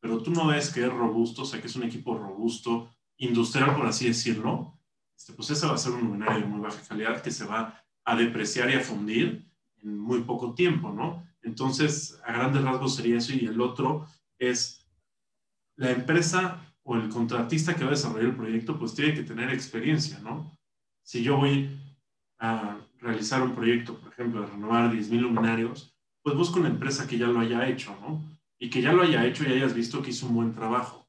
pero 0.00 0.20
tú 0.20 0.32
no 0.32 0.48
ves 0.48 0.70
que 0.72 0.82
es 0.82 0.92
robusto, 0.92 1.42
o 1.42 1.44
sea, 1.44 1.60
que 1.60 1.68
es 1.68 1.76
un 1.76 1.84
equipo 1.84 2.18
robusto, 2.18 2.90
industrial 3.16 3.76
por 3.76 3.86
así 3.86 4.08
decirlo, 4.08 4.76
este, 5.16 5.32
pues 5.32 5.50
ese 5.50 5.66
va 5.66 5.74
a 5.74 5.78
ser 5.78 5.92
un 5.92 6.00
luminario 6.00 6.40
de 6.40 6.46
muy 6.46 6.60
baja 6.60 6.82
calidad 6.88 7.22
que 7.22 7.30
se 7.30 7.44
va 7.44 7.80
a 8.04 8.16
depreciar 8.16 8.70
y 8.70 8.74
a 8.74 8.80
fundir 8.80 9.47
en 9.82 9.98
muy 9.98 10.22
poco 10.22 10.54
tiempo, 10.54 10.92
¿no? 10.92 11.26
Entonces, 11.42 12.20
a 12.24 12.32
grandes 12.32 12.62
rasgos 12.62 12.96
sería 12.96 13.18
eso 13.18 13.32
y 13.32 13.46
el 13.46 13.60
otro 13.60 14.06
es 14.38 14.86
la 15.76 15.90
empresa 15.90 16.64
o 16.82 16.96
el 16.96 17.08
contratista 17.08 17.74
que 17.74 17.84
va 17.84 17.88
a 17.88 17.94
desarrollar 17.94 18.30
el 18.30 18.36
proyecto, 18.36 18.78
pues 18.78 18.94
tiene 18.94 19.14
que 19.14 19.22
tener 19.22 19.50
experiencia, 19.50 20.18
¿no? 20.20 20.56
Si 21.02 21.22
yo 21.22 21.36
voy 21.36 21.70
a 22.38 22.78
realizar 23.00 23.42
un 23.42 23.54
proyecto, 23.54 23.98
por 23.98 24.12
ejemplo, 24.12 24.40
de 24.40 24.46
renovar 24.48 24.92
10.000 24.92 25.20
luminarios, 25.20 25.94
pues 26.22 26.36
busco 26.36 26.60
una 26.60 26.68
empresa 26.68 27.06
que 27.06 27.18
ya 27.18 27.26
lo 27.26 27.40
haya 27.40 27.68
hecho, 27.68 27.96
¿no? 28.00 28.24
Y 28.58 28.70
que 28.70 28.82
ya 28.82 28.92
lo 28.92 29.02
haya 29.02 29.24
hecho 29.24 29.44
y 29.44 29.52
hayas 29.52 29.74
visto 29.74 30.02
que 30.02 30.10
hizo 30.10 30.26
un 30.26 30.34
buen 30.34 30.52
trabajo. 30.52 31.08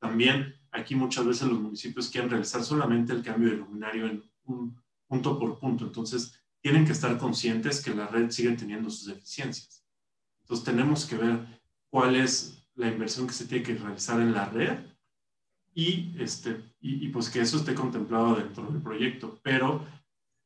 También 0.00 0.54
aquí 0.72 0.94
muchas 0.94 1.26
veces 1.26 1.48
los 1.48 1.60
municipios 1.60 2.08
quieren 2.10 2.30
realizar 2.30 2.62
solamente 2.62 3.12
el 3.12 3.22
cambio 3.22 3.50
de 3.50 3.56
luminario 3.56 4.06
en 4.06 4.22
un 4.44 4.80
punto 5.08 5.38
por 5.38 5.58
punto. 5.58 5.86
Entonces, 5.86 6.39
tienen 6.62 6.84
que 6.84 6.92
estar 6.92 7.16
conscientes 7.18 7.82
que 7.82 7.94
la 7.94 8.06
red 8.06 8.30
sigue 8.30 8.52
teniendo 8.52 8.90
sus 8.90 9.06
deficiencias. 9.06 9.84
Entonces, 10.42 10.64
tenemos 10.64 11.06
que 11.06 11.16
ver 11.16 11.62
cuál 11.88 12.16
es 12.16 12.66
la 12.74 12.88
inversión 12.88 13.26
que 13.26 13.32
se 13.32 13.46
tiene 13.46 13.64
que 13.64 13.74
realizar 13.74 14.20
en 14.20 14.32
la 14.32 14.46
red 14.46 14.78
y, 15.74 16.14
este, 16.18 16.74
y, 16.80 17.08
pues 17.08 17.30
que 17.30 17.40
eso 17.40 17.56
esté 17.56 17.74
contemplado 17.74 18.34
dentro 18.34 18.66
del 18.66 18.82
proyecto. 18.82 19.38
Pero 19.42 19.86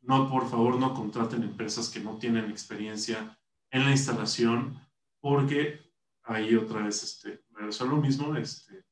no, 0.02 0.30
por 0.30 0.48
favor, 0.48 0.78
no 0.78 0.94
contraten 0.94 1.42
empresas 1.42 1.88
que 1.88 2.00
no 2.00 2.18
tienen 2.18 2.50
experiencia 2.50 3.38
en 3.70 3.84
la 3.84 3.90
instalación, 3.90 4.78
porque 5.20 5.80
ahí 6.22 6.54
otra 6.54 6.82
vez, 6.82 7.02
este, 7.02 7.44
eso 7.68 7.84
es 7.84 7.90
lo 7.90 7.96
mismo, 7.96 8.36
este, 8.36 8.84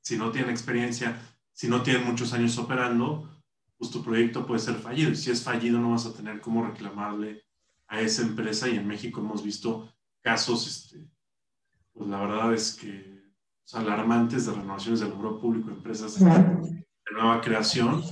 si 0.00 0.16
no 0.16 0.30
tienen 0.30 0.50
experiencia, 0.50 1.20
si 1.52 1.68
no 1.68 1.82
tienen 1.82 2.04
muchos 2.04 2.32
años 2.32 2.58
operando, 2.58 3.41
pues 3.82 3.90
tu 3.90 4.00
proyecto 4.00 4.46
puede 4.46 4.60
ser 4.60 4.76
fallido. 4.76 5.10
Y 5.10 5.16
si 5.16 5.32
es 5.32 5.42
fallido, 5.42 5.80
no 5.80 5.90
vas 5.90 6.06
a 6.06 6.14
tener 6.14 6.40
cómo 6.40 6.64
reclamarle 6.64 7.42
a 7.88 8.00
esa 8.00 8.22
empresa. 8.22 8.68
Y 8.68 8.76
en 8.76 8.86
México 8.86 9.18
hemos 9.18 9.42
visto 9.42 9.92
casos, 10.20 10.68
este, 10.68 11.04
pues 11.92 12.08
la 12.08 12.20
verdad 12.20 12.54
es 12.54 12.74
que 12.74 13.20
alarmantes 13.72 14.46
de 14.46 14.52
renovaciones 14.52 15.00
del 15.00 15.08
logro 15.08 15.36
público, 15.40 15.70
empresas 15.70 16.16
de 16.16 16.84
nueva 17.12 17.40
creación, 17.40 18.04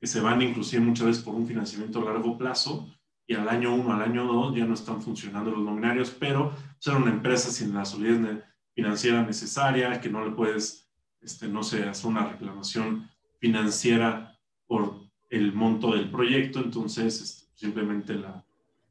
que 0.00 0.06
se 0.06 0.22
van 0.22 0.40
inclusive 0.40 0.82
muchas 0.82 1.08
veces 1.08 1.22
por 1.22 1.34
un 1.34 1.46
financiamiento 1.46 2.00
a 2.00 2.10
largo 2.10 2.38
plazo 2.38 2.90
y 3.26 3.34
al 3.34 3.50
año 3.50 3.74
uno, 3.74 3.92
al 3.92 4.00
año 4.00 4.24
dos 4.24 4.56
ya 4.56 4.64
no 4.64 4.72
están 4.72 5.02
funcionando 5.02 5.50
los 5.50 5.62
nominarios, 5.62 6.10
pero 6.10 6.54
ser 6.78 6.96
una 6.96 7.10
empresa 7.10 7.50
sin 7.50 7.74
la 7.74 7.84
solidez 7.84 8.42
financiera 8.74 9.22
necesaria, 9.22 10.00
que 10.00 10.08
no 10.08 10.24
le 10.24 10.30
puedes, 10.30 10.90
este, 11.20 11.48
no 11.48 11.62
sé, 11.62 11.86
hacer 11.86 12.06
una 12.06 12.26
reclamación 12.26 13.10
financiera 13.38 14.34
por 14.66 15.07
el 15.30 15.52
monto 15.52 15.94
del 15.94 16.10
proyecto, 16.10 16.60
entonces 16.60 17.20
este, 17.20 17.46
simplemente 17.54 18.14
la, 18.14 18.44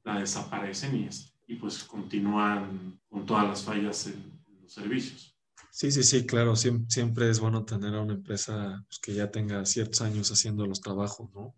la 0.03 0.20
desaparecen 0.20 0.96
y, 0.96 1.10
y, 1.48 1.56
pues 1.56 1.84
continúan 1.84 3.00
con 3.10 3.25
todas 3.25 3.48
las 3.48 3.63
fallas 3.63 4.08
en, 4.08 4.38
los 4.62 4.74
servicios. 4.74 5.36
Sí, 5.72 5.91
sí, 5.91 6.03
sí, 6.03 6.25
claro, 6.25 6.56
siempre, 6.56 7.29
es 7.29 7.39
bueno 7.39 7.63
tener 7.63 7.94
a 7.94 8.01
una 8.01 8.15
empresa 8.15 8.84
pues, 8.88 9.00
que 9.00 9.13
ya 9.13 9.29
tenga 9.29 9.65
ciertos 9.65 10.01
años 10.01 10.32
haciendo 10.32 10.65
los 10.65 10.82
trabajos, 10.82 11.29
¿no? 11.34 11.56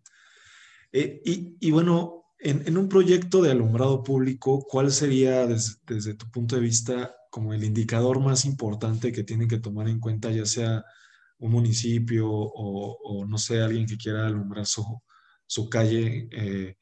Eh, 0.91 1.21
y, 1.23 1.55
y, 1.59 1.71
bueno, 1.71 2.19
en, 2.39 2.67
en, 2.67 2.77
un 2.77 2.89
proyecto 2.89 3.41
de 3.41 3.51
alumbrado 3.51 4.03
público, 4.03 4.65
¿cuál 4.67 4.91
sería 4.91 5.45
desde, 5.45 6.13
tu 6.15 6.29
punto 6.31 6.55
de 6.55 6.61
vista 6.61 7.15
como 7.29 7.53
el 7.53 7.63
indicador 7.63 8.19
más 8.19 8.45
importante 8.45 9.11
que 9.11 9.23
tienen 9.23 9.47
que 9.47 9.59
tomar 9.59 9.87
en 9.87 9.99
cuenta, 9.99 10.31
ya 10.31 10.45
sea 10.45 10.83
un 11.39 11.51
municipio 11.51 12.29
o, 12.29 13.25
no 13.25 13.37
sé, 13.37 13.61
alguien 13.61 13.85
que 13.85 13.97
quiera 13.97 14.27
alumbrar 14.27 14.65
su, 14.65 14.83
su 15.45 15.69
calle 15.69 16.27
eh, 16.31 16.75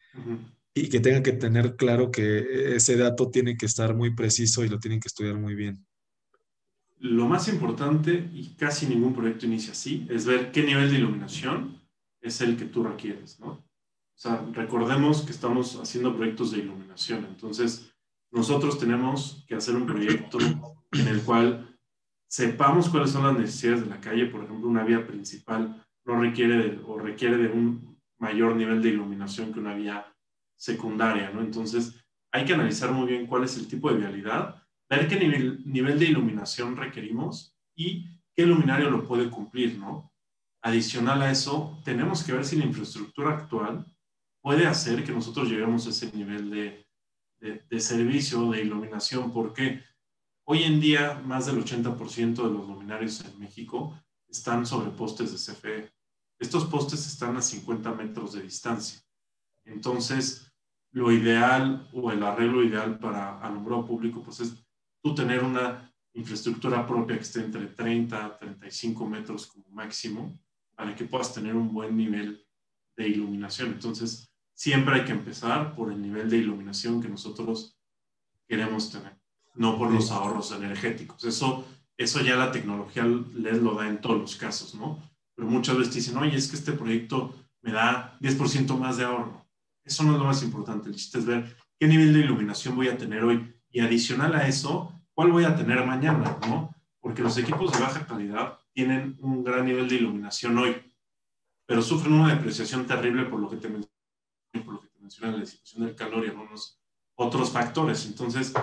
y 0.74 0.90
que 0.90 1.00
tenga 1.00 1.24
que 1.24 1.34
tener 1.34 1.76
claro 1.76 2.12
que 2.12 2.76
ese 2.76 2.98
dato 2.98 3.30
tiene 3.30 3.56
que 3.56 3.66
estar 3.66 3.96
muy 3.96 4.14
preciso 4.14 4.64
y 4.64 4.70
lo 4.70 4.80
tienen 4.80 5.00
que 5.00 5.08
estudiar 5.08 5.36
muy 5.38 5.56
bien. 5.56 5.86
Lo 7.00 7.28
más 7.28 7.48
importante, 7.48 8.30
y 8.34 8.56
casi 8.56 8.88
ningún 8.88 9.14
proyecto 9.14 9.46
inicia 9.46 9.72
así, 9.72 10.08
es 10.10 10.26
ver 10.26 10.52
qué 10.52 10.64
nivel 10.64 10.90
de 10.90 10.98
iluminación 10.98 11.80
es 12.22 12.42
el 12.42 12.58
que 12.58 12.66
tú 12.66 12.84
requieres, 12.84 13.40
¿no? 13.40 13.50
O 13.50 14.20
sea, 14.20 14.44
recordemos 14.52 15.22
que 15.22 15.32
estamos 15.32 15.76
haciendo 15.76 16.16
proyectos 16.16 16.52
de 16.52 16.60
iluminación, 16.60 17.26
entonces 17.26 17.94
nosotros 18.32 18.80
tenemos 18.80 19.46
que 19.48 19.54
hacer 19.54 19.76
un 19.76 19.86
proyecto 19.86 20.40
en 20.92 21.08
el 21.08 21.22
cual 21.22 21.77
sepamos 22.28 22.90
cuáles 22.90 23.12
son 23.12 23.24
las 23.24 23.38
necesidades 23.38 23.82
de 23.82 23.90
la 23.90 24.02
calle, 24.02 24.28
por 24.28 24.44
ejemplo, 24.44 24.68
una 24.68 24.84
vía 24.84 25.06
principal 25.08 25.84
no 26.06 26.20
requiere 26.20 26.80
o 26.86 26.98
requiere 26.98 27.38
de 27.38 27.48
un 27.50 27.98
mayor 28.20 28.56
nivel 28.56 28.82
de 28.82 28.90
iluminación 28.90 29.54
que 29.54 29.60
una 29.60 29.76
vía 29.76 30.06
secundaria, 30.56 31.30
¿no? 31.32 31.42
Entonces, 31.42 32.04
hay 32.32 32.46
que 32.46 32.54
analizar 32.54 32.92
muy 32.92 33.08
bien 33.08 33.28
cuál 33.28 33.44
es 33.44 33.58
el 33.58 33.68
tipo 33.68 33.92
de 33.92 34.00
vialidad, 34.00 34.64
ver 34.90 35.08
qué 35.08 35.20
nivel, 35.20 35.62
nivel 35.66 36.00
de 36.00 36.06
iluminación 36.06 36.76
requerimos 36.76 37.56
y 37.76 38.08
qué 38.34 38.46
luminario 38.46 38.90
lo 38.90 39.08
puede 39.08 39.30
cumplir, 39.30 39.78
¿no? 39.78 40.12
Adicional 40.62 41.22
a 41.22 41.32
eso, 41.32 41.80
tenemos 41.84 42.24
que 42.24 42.34
ver 42.34 42.46
si 42.46 42.58
la 42.58 42.66
infraestructura 42.66 43.32
actual 43.32 43.86
puede 44.42 44.66
hacer 44.66 45.04
que 45.04 45.12
nosotros 45.12 45.50
lleguemos 45.50 45.86
a 45.86 45.90
ese 45.90 46.12
nivel 46.16 46.50
de, 46.50 46.88
de, 47.40 47.64
de 47.70 47.80
servicio, 47.80 48.52
de 48.52 48.62
iluminación. 48.62 49.32
¿Por 49.32 49.54
qué? 49.54 49.84
Hoy 50.50 50.64
en 50.64 50.80
día, 50.80 51.22
más 51.26 51.46
del 51.46 51.62
80% 51.62 52.36
de 52.36 52.54
los 52.54 52.70
luminarios 52.70 53.20
en 53.20 53.38
México 53.38 54.02
están 54.30 54.66
sobre 54.66 54.92
postes 54.92 55.34
de 55.34 55.54
CFE. 55.54 55.92
Estos 56.40 56.64
postes 56.68 57.06
están 57.06 57.36
a 57.36 57.42
50 57.42 57.92
metros 57.92 58.32
de 58.32 58.44
distancia. 58.44 59.02
Entonces, 59.66 60.50
lo 60.92 61.12
ideal 61.12 61.90
o 61.92 62.14
el 62.14 62.24
arreglo 62.24 62.64
ideal 62.64 62.98
para 62.98 63.42
alumbrado 63.42 63.86
público, 63.86 64.24
pues 64.24 64.40
es 64.40 64.66
tú 65.04 65.14
tener 65.14 65.44
una 65.44 65.94
infraestructura 66.14 66.88
propia 66.88 67.18
que 67.18 67.24
esté 67.24 67.42
entre 67.42 67.68
30 67.68 68.26
a 68.26 68.40
35 68.40 69.06
metros 69.06 69.48
como 69.48 69.68
máximo 69.72 70.40
para 70.76 70.96
que 70.96 71.04
puedas 71.04 71.34
tener 71.34 71.58
un 71.58 71.74
buen 71.74 71.98
nivel 71.98 72.42
de 72.96 73.06
iluminación. 73.06 73.74
Entonces, 73.74 74.32
siempre 74.54 74.96
hay 74.96 75.04
que 75.04 75.12
empezar 75.12 75.76
por 75.76 75.92
el 75.92 76.02
nivel 76.02 76.30
de 76.30 76.38
iluminación 76.38 77.02
que 77.02 77.10
nosotros 77.10 77.78
queremos 78.48 78.90
tener 78.90 79.27
no 79.58 79.78
por 79.78 79.92
los 79.92 80.12
ahorros 80.12 80.52
energéticos. 80.52 81.24
Eso, 81.24 81.66
eso 81.98 82.22
ya 82.22 82.36
la 82.36 82.52
tecnología 82.52 83.04
les 83.06 83.62
lo 83.62 83.76
da 83.76 83.88
en 83.88 84.00
todos 84.00 84.20
los 84.20 84.36
casos, 84.36 84.76
¿no? 84.76 85.02
Pero 85.36 85.48
muchas 85.48 85.78
veces 85.78 85.94
dicen, 85.94 86.18
oye, 86.18 86.36
es 86.36 86.48
que 86.48 86.56
este 86.56 86.72
proyecto 86.72 87.36
me 87.62 87.72
da 87.72 88.18
10% 88.22 88.78
más 88.78 88.98
de 88.98 89.06
ahorro. 89.06 89.46
Eso 89.84 90.04
no 90.04 90.14
es 90.14 90.20
lo 90.20 90.26
más 90.26 90.44
importante. 90.44 90.90
El 90.90 90.96
chiste 90.96 91.20
es 91.20 91.26
ver 91.26 91.58
qué 91.80 91.88
nivel 91.88 92.14
de 92.14 92.20
iluminación 92.20 92.76
voy 92.76 92.88
a 92.88 92.98
tener 92.98 93.24
hoy 93.24 93.54
y 93.70 93.80
adicional 93.80 94.36
a 94.36 94.48
eso, 94.48 95.02
cuál 95.14 95.32
voy 95.32 95.44
a 95.44 95.56
tener 95.56 95.86
mañana, 95.86 96.38
¿no? 96.48 96.74
Porque 97.00 97.22
los 97.22 97.38
equipos 97.38 97.72
de 97.72 97.80
baja 97.80 98.06
calidad 98.06 98.58
tienen 98.74 99.18
un 99.22 99.44
gran 99.44 99.66
nivel 99.66 99.88
de 99.88 99.96
iluminación 99.96 100.58
hoy, 100.58 100.76
pero 101.66 101.82
sufren 101.82 102.14
una 102.14 102.34
depreciación 102.34 102.86
terrible 102.86 103.26
por 103.26 103.40
lo 103.40 103.50
que 103.50 103.58
te 103.58 103.70
mencioné, 103.70 103.92
por 104.64 104.76
lo 104.76 104.82
que 104.82 104.88
te 104.88 105.00
mencioné, 105.00 105.38
la 105.38 105.46
situación 105.46 105.86
del 105.86 105.96
calor 105.96 106.26
y 106.26 106.30
algunos 106.30 106.80
otros 107.16 107.52
factores. 107.52 108.06
Entonces, 108.06 108.54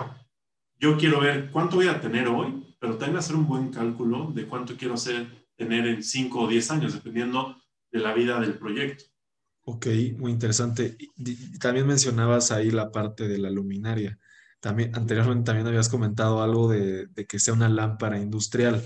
yo 0.79 0.97
quiero 0.97 1.19
ver 1.21 1.49
cuánto 1.51 1.77
voy 1.77 1.87
a 1.87 2.01
tener 2.01 2.27
hoy, 2.27 2.75
pero 2.79 2.97
también 2.97 3.17
hacer 3.17 3.35
un 3.35 3.47
buen 3.47 3.71
cálculo 3.71 4.31
de 4.33 4.45
cuánto 4.45 4.75
quiero 4.75 4.95
hacer, 4.95 5.27
tener 5.55 5.87
en 5.87 6.03
5 6.03 6.39
o 6.39 6.47
10 6.47 6.71
años, 6.71 6.93
dependiendo 6.93 7.55
de 7.91 7.99
la 7.99 8.13
vida 8.13 8.39
del 8.39 8.57
proyecto. 8.57 9.05
Ok, 9.63 9.87
muy 10.17 10.31
interesante. 10.31 10.97
también 11.59 11.87
mencionabas 11.87 12.51
ahí 12.51 12.69
la 12.69 12.91
parte 12.91 13.27
de 13.27 13.39
la 13.39 13.49
luminaria. 13.49 14.19
También, 14.59 14.95
anteriormente 14.95 15.45
también 15.45 15.67
habías 15.67 15.89
comentado 15.89 16.43
algo 16.43 16.69
de, 16.69 17.07
de 17.07 17.25
que 17.25 17.39
sea 17.39 17.53
una 17.53 17.69
lámpara 17.69 18.19
industrial. 18.19 18.83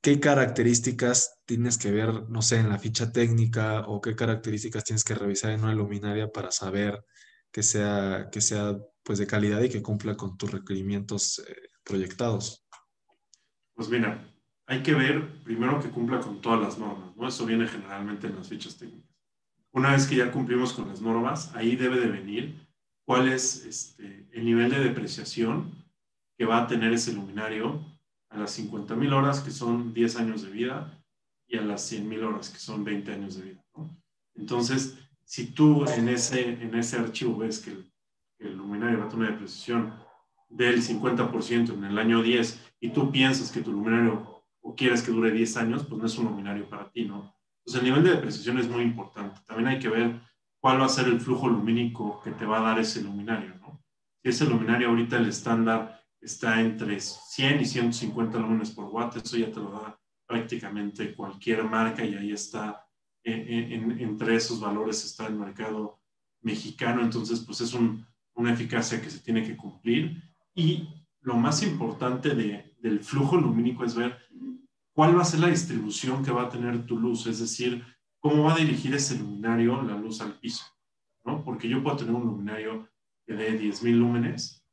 ¿Qué 0.00 0.18
características 0.18 1.38
tienes 1.44 1.78
que 1.78 1.92
ver, 1.92 2.28
no 2.28 2.42
sé, 2.42 2.56
en 2.56 2.68
la 2.68 2.78
ficha 2.78 3.12
técnica 3.12 3.84
o 3.86 4.00
qué 4.00 4.16
características 4.16 4.82
tienes 4.82 5.04
que 5.04 5.14
revisar 5.14 5.52
en 5.52 5.62
una 5.62 5.74
luminaria 5.74 6.32
para 6.32 6.50
saber 6.50 7.04
que 7.52 7.62
sea, 7.62 8.28
que 8.32 8.40
sea 8.40 8.76
pues 9.02 9.18
de 9.18 9.26
calidad 9.26 9.60
y 9.62 9.68
que 9.68 9.82
cumpla 9.82 10.16
con 10.16 10.36
tus 10.36 10.50
requerimientos 10.50 11.40
eh, 11.40 11.54
proyectados? 11.84 12.66
Pues 13.74 13.88
mira, 13.88 14.26
hay 14.66 14.82
que 14.82 14.94
ver 14.94 15.42
primero 15.42 15.80
que 15.80 15.90
cumpla 15.90 16.20
con 16.20 16.40
todas 16.40 16.60
las 16.60 16.78
normas, 16.78 17.14
¿no? 17.16 17.28
Eso 17.28 17.44
viene 17.46 17.68
generalmente 17.68 18.26
en 18.26 18.36
las 18.36 18.48
fichas 18.48 18.76
técnicas. 18.76 19.10
Una 19.72 19.92
vez 19.92 20.06
que 20.06 20.16
ya 20.16 20.30
cumplimos 20.30 20.72
con 20.72 20.88
las 20.88 21.00
normas, 21.00 21.54
ahí 21.54 21.76
debe 21.76 21.98
de 21.98 22.08
venir 22.08 22.66
cuál 23.04 23.28
es 23.28 23.64
este, 23.64 24.28
el 24.32 24.44
nivel 24.44 24.70
de 24.70 24.80
depreciación 24.80 25.70
que 26.36 26.44
va 26.44 26.62
a 26.62 26.66
tener 26.66 26.92
ese 26.92 27.12
luminario 27.12 27.84
a 28.28 28.38
las 28.38 28.52
50 28.52 28.94
mil 28.96 29.12
horas, 29.12 29.40
que 29.40 29.50
son 29.50 29.92
10 29.92 30.16
años 30.16 30.42
de 30.42 30.50
vida, 30.50 31.02
y 31.46 31.56
a 31.56 31.62
las 31.62 31.82
100 31.82 32.08
mil 32.08 32.24
horas, 32.24 32.48
que 32.48 32.58
son 32.58 32.84
20 32.84 33.12
años 33.12 33.36
de 33.36 33.42
vida. 33.42 33.64
¿no? 33.76 34.02
Entonces, 34.34 34.96
si 35.24 35.52
tú 35.52 35.84
en 35.86 36.08
ese, 36.08 36.62
en 36.62 36.74
ese 36.74 36.98
archivo 36.98 37.38
ves 37.38 37.60
que 37.60 37.70
el 37.70 37.92
el 38.42 38.56
luminario 38.56 38.98
va 38.98 39.04
a 39.06 39.08
tener 39.08 39.26
una 39.26 39.32
depreciación 39.32 39.94
del 40.48 40.82
50% 40.82 41.74
en 41.74 41.84
el 41.84 41.98
año 41.98 42.22
10 42.22 42.74
y 42.80 42.90
tú 42.90 43.10
piensas 43.10 43.50
que 43.50 43.62
tu 43.62 43.72
luminario 43.72 44.44
o 44.60 44.74
quieres 44.74 45.02
que 45.02 45.12
dure 45.12 45.30
10 45.30 45.56
años, 45.56 45.86
pues 45.86 46.00
no 46.00 46.06
es 46.06 46.18
un 46.18 46.26
luminario 46.26 46.68
para 46.68 46.90
ti, 46.90 47.04
¿no? 47.04 47.34
Pues 47.64 47.76
el 47.76 47.84
nivel 47.84 48.02
de 48.04 48.10
depreciación 48.10 48.58
es 48.58 48.68
muy 48.68 48.82
importante. 48.82 49.40
También 49.46 49.68
hay 49.68 49.78
que 49.78 49.88
ver 49.88 50.20
cuál 50.60 50.80
va 50.80 50.86
a 50.86 50.90
ser 50.90 51.06
el 51.06 51.20
flujo 51.20 51.48
lumínico 51.48 52.20
que 52.22 52.32
te 52.32 52.44
va 52.44 52.58
a 52.58 52.62
dar 52.62 52.78
ese 52.78 53.02
luminario, 53.02 53.54
¿no? 53.60 53.82
Si 54.22 54.28
ese 54.28 54.46
luminario 54.46 54.88
ahorita 54.88 55.16
el 55.16 55.28
estándar 55.28 56.00
está 56.20 56.60
entre 56.60 57.00
100 57.00 57.60
y 57.60 57.64
150 57.64 58.38
lúmenes 58.38 58.70
por 58.70 58.84
watt, 58.86 59.16
eso 59.16 59.36
ya 59.36 59.50
te 59.50 59.58
lo 59.58 59.70
da 59.70 59.98
prácticamente 60.26 61.14
cualquier 61.14 61.64
marca 61.64 62.04
y 62.04 62.14
ahí 62.14 62.32
está, 62.32 62.86
entre 63.24 64.34
esos 64.34 64.60
valores 64.60 65.04
está 65.04 65.26
el 65.26 65.34
mercado 65.34 66.00
mexicano, 66.40 67.02
entonces 67.02 67.40
pues 67.40 67.60
es 67.60 67.74
una 67.74 68.52
eficacia 68.52 69.00
que 69.00 69.10
se 69.10 69.20
tiene 69.20 69.42
que 69.44 69.56
cumplir. 69.56 70.22
Y 70.54 70.88
lo 71.20 71.36
más 71.36 71.62
importante 71.62 72.34
del 72.34 73.00
flujo 73.00 73.36
lumínico 73.36 73.84
es 73.84 73.94
ver 73.94 74.18
cuál 74.92 75.16
va 75.16 75.22
a 75.22 75.26
ser 75.26 75.40
la 75.40 75.48
distribución 75.48 76.24
que 76.24 76.32
va 76.32 76.42
a 76.42 76.48
tener 76.48 76.84
tu 76.84 76.98
luz, 76.98 77.26
es 77.26 77.38
decir, 77.38 77.84
cómo 78.18 78.44
va 78.44 78.54
a 78.54 78.58
dirigir 78.58 78.94
ese 78.94 79.18
luminario 79.18 79.82
la 79.82 79.96
luz 79.96 80.20
al 80.20 80.38
piso, 80.38 80.64
¿no? 81.24 81.42
Porque 81.44 81.68
yo 81.68 81.82
puedo 81.82 81.96
tener 81.96 82.14
un 82.14 82.24
luminario 82.24 82.88
que 83.26 83.34
dé 83.34 83.58
10.000 83.60 83.96
lúmenes 83.96 84.64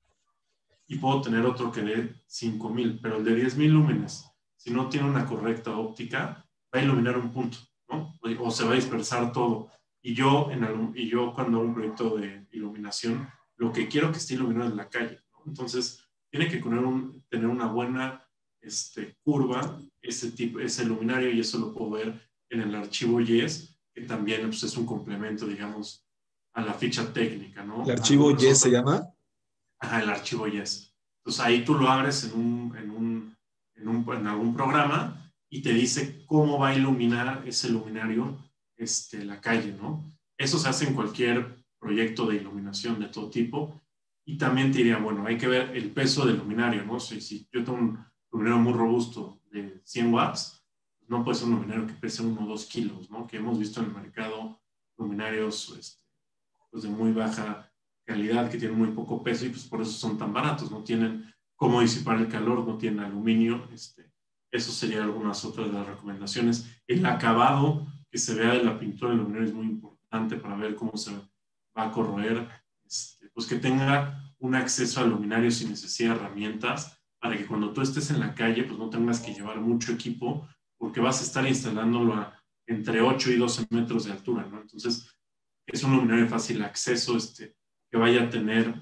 y 0.87 0.97
puedo 0.97 1.21
tener 1.21 1.45
otro 1.45 1.71
que 1.71 1.81
dé 1.81 2.15
5.000, 2.27 2.99
pero 3.01 3.17
el 3.17 3.23
de 3.23 3.43
10.000 3.43 3.69
lúmenes, 3.69 4.25
si 4.55 4.71
no 4.71 4.89
tiene 4.89 5.07
una 5.07 5.25
correcta 5.25 5.77
óptica, 5.77 6.45
va 6.73 6.79
a 6.79 6.83
iluminar 6.83 7.17
un 7.17 7.31
punto, 7.31 7.57
¿no? 7.89 8.17
O 8.39 8.51
se 8.51 8.65
va 8.65 8.71
a 8.71 8.75
dispersar 8.75 9.31
todo. 9.31 9.69
Y 10.01 10.13
yo, 10.13 10.49
en 10.51 10.93
y 10.95 11.09
yo 11.09 11.33
cuando 11.33 11.57
hago 11.57 11.67
un 11.67 11.73
proyecto 11.73 12.17
de 12.17 12.47
iluminación, 12.51 13.27
lo 13.57 13.73
que 13.73 13.87
quiero 13.87 14.11
que 14.11 14.17
esté 14.17 14.35
iluminado 14.35 14.69
es 14.69 14.75
la 14.75 14.89
calle, 14.89 15.21
¿no? 15.33 15.43
Entonces, 15.45 16.05
tiene 16.29 16.47
que 16.47 16.57
tener, 16.57 16.79
un, 16.79 17.23
tener 17.29 17.47
una 17.47 17.67
buena 17.67 18.25
este, 18.61 19.17
curva, 19.23 19.79
ese, 20.01 20.31
tipo, 20.31 20.59
ese 20.59 20.85
luminario, 20.85 21.31
y 21.31 21.39
eso 21.39 21.57
lo 21.57 21.73
puedo 21.73 21.91
ver 21.91 22.29
en 22.49 22.61
el 22.61 22.73
archivo 22.75 23.19
YES, 23.19 23.77
que 23.93 24.01
también 24.01 24.43
pues, 24.43 24.63
es 24.63 24.77
un 24.77 24.85
complemento, 24.85 25.45
digamos, 25.45 26.05
a 26.53 26.61
la 26.61 26.73
ficha 26.73 27.11
técnica, 27.11 27.63
¿no? 27.63 27.83
¿El 27.83 27.91
archivo 27.91 28.35
YES 28.35 28.61
se 28.61 28.71
llama? 28.71 29.07
Ajá, 29.79 30.01
el 30.01 30.09
archivo 30.09 30.47
YES. 30.47 30.95
Entonces 31.19 31.45
ahí 31.45 31.65
tú 31.65 31.75
lo 31.75 31.89
abres 31.89 32.23
en, 32.23 32.39
un, 32.39 32.77
en, 32.77 32.91
un, 32.91 33.37
en, 33.75 33.87
un, 33.87 34.15
en 34.15 34.27
algún 34.27 34.53
programa 34.53 35.28
y 35.49 35.61
te 35.61 35.73
dice 35.73 36.23
cómo 36.25 36.59
va 36.59 36.69
a 36.69 36.75
iluminar 36.75 37.43
ese 37.45 37.69
luminario 37.69 38.37
este, 38.77 39.25
la 39.25 39.41
calle, 39.41 39.73
¿no? 39.73 40.07
Eso 40.37 40.57
se 40.57 40.69
hace 40.69 40.87
en 40.87 40.93
cualquier 40.93 41.63
proyecto 41.79 42.27
de 42.27 42.37
iluminación 42.37 42.99
de 42.99 43.07
todo 43.07 43.29
tipo. 43.29 43.81
Y 44.25 44.37
también 44.37 44.71
te 44.71 44.79
diría, 44.79 44.97
bueno, 44.99 45.25
hay 45.25 45.37
que 45.37 45.47
ver 45.47 45.75
el 45.75 45.91
peso 45.91 46.25
del 46.25 46.37
luminario, 46.37 46.85
¿no? 46.85 46.99
Si, 46.99 47.19
si 47.19 47.47
yo 47.51 47.63
tengo 47.63 47.79
un 47.79 48.05
luminario 48.31 48.61
muy 48.61 48.73
robusto 48.73 49.41
de 49.51 49.81
100 49.83 50.13
watts, 50.13 50.63
no 51.07 51.23
puede 51.23 51.37
ser 51.37 51.47
un 51.47 51.55
luminario 51.55 51.87
que 51.87 51.93
pese 51.93 52.21
1 52.21 52.41
o 52.41 52.47
2 52.47 52.65
kilos, 52.67 53.09
¿no? 53.09 53.25
Que 53.25 53.37
hemos 53.37 53.57
visto 53.57 53.79
en 53.79 53.87
el 53.87 53.93
mercado 53.93 54.61
luminarios 54.97 55.75
este, 55.79 56.03
pues 56.69 56.83
de 56.83 56.89
muy 56.89 57.11
baja 57.11 57.71
calidad, 58.05 58.49
que 58.49 58.57
tienen 58.57 58.77
muy 58.77 58.89
poco 58.89 59.23
peso 59.23 59.45
y 59.45 59.49
pues 59.49 59.65
por 59.65 59.81
eso 59.81 59.91
son 59.91 60.17
tan 60.17 60.33
baratos, 60.33 60.71
no 60.71 60.83
tienen 60.83 61.33
cómo 61.55 61.81
disipar 61.81 62.17
el 62.17 62.27
calor, 62.27 62.65
no 62.65 62.77
tienen 62.77 62.99
aluminio. 62.99 63.67
Este, 63.73 64.08
eso 64.51 64.71
sería 64.71 65.03
algunas 65.03 65.43
otras 65.45 65.67
de 65.67 65.73
las 65.73 65.87
recomendaciones. 65.87 66.81
El 66.87 67.05
acabado 67.05 67.87
que 68.09 68.17
se 68.17 68.33
vea 68.33 68.53
de 68.53 68.63
la 68.63 68.79
pintura 68.79 69.11
del 69.11 69.19
luminario 69.19 69.47
es 69.47 69.53
muy 69.53 69.67
importante 69.67 70.37
para 70.37 70.55
ver 70.55 70.75
cómo 70.75 70.97
se 70.97 71.11
va 71.13 71.23
a 71.75 71.91
corroer. 71.91 72.47
Este, 72.83 73.29
pues 73.29 73.45
que 73.45 73.57
tenga 73.57 74.33
un 74.39 74.55
acceso 74.55 75.01
al 75.01 75.09
luminario 75.09 75.51
sin 75.51 75.69
necesidad 75.69 76.15
de 76.15 76.21
herramientas 76.21 76.99
para 77.19 77.37
que 77.37 77.45
cuando 77.45 77.71
tú 77.73 77.81
estés 77.81 78.09
en 78.09 78.19
la 78.19 78.33
calle 78.33 78.63
pues 78.63 78.79
no 78.79 78.89
tengas 78.89 79.19
que 79.19 79.33
llevar 79.33 79.59
mucho 79.59 79.91
equipo 79.91 80.47
porque 80.77 81.01
vas 81.01 81.21
a 81.21 81.25
estar 81.25 81.45
instalándolo 81.45 82.13
a 82.13 82.39
entre 82.65 83.01
8 83.01 83.31
y 83.31 83.37
12 83.37 83.67
metros 83.71 84.05
de 84.05 84.11
altura, 84.11 84.47
¿no? 84.49 84.61
Entonces, 84.61 85.11
es 85.65 85.83
un 85.83 85.95
luminario 85.95 86.25
de 86.25 86.29
fácil 86.29 86.61
acceso, 86.61 87.17
este, 87.17 87.55
que 87.89 87.97
vaya 87.97 88.23
a 88.23 88.29
tener, 88.29 88.75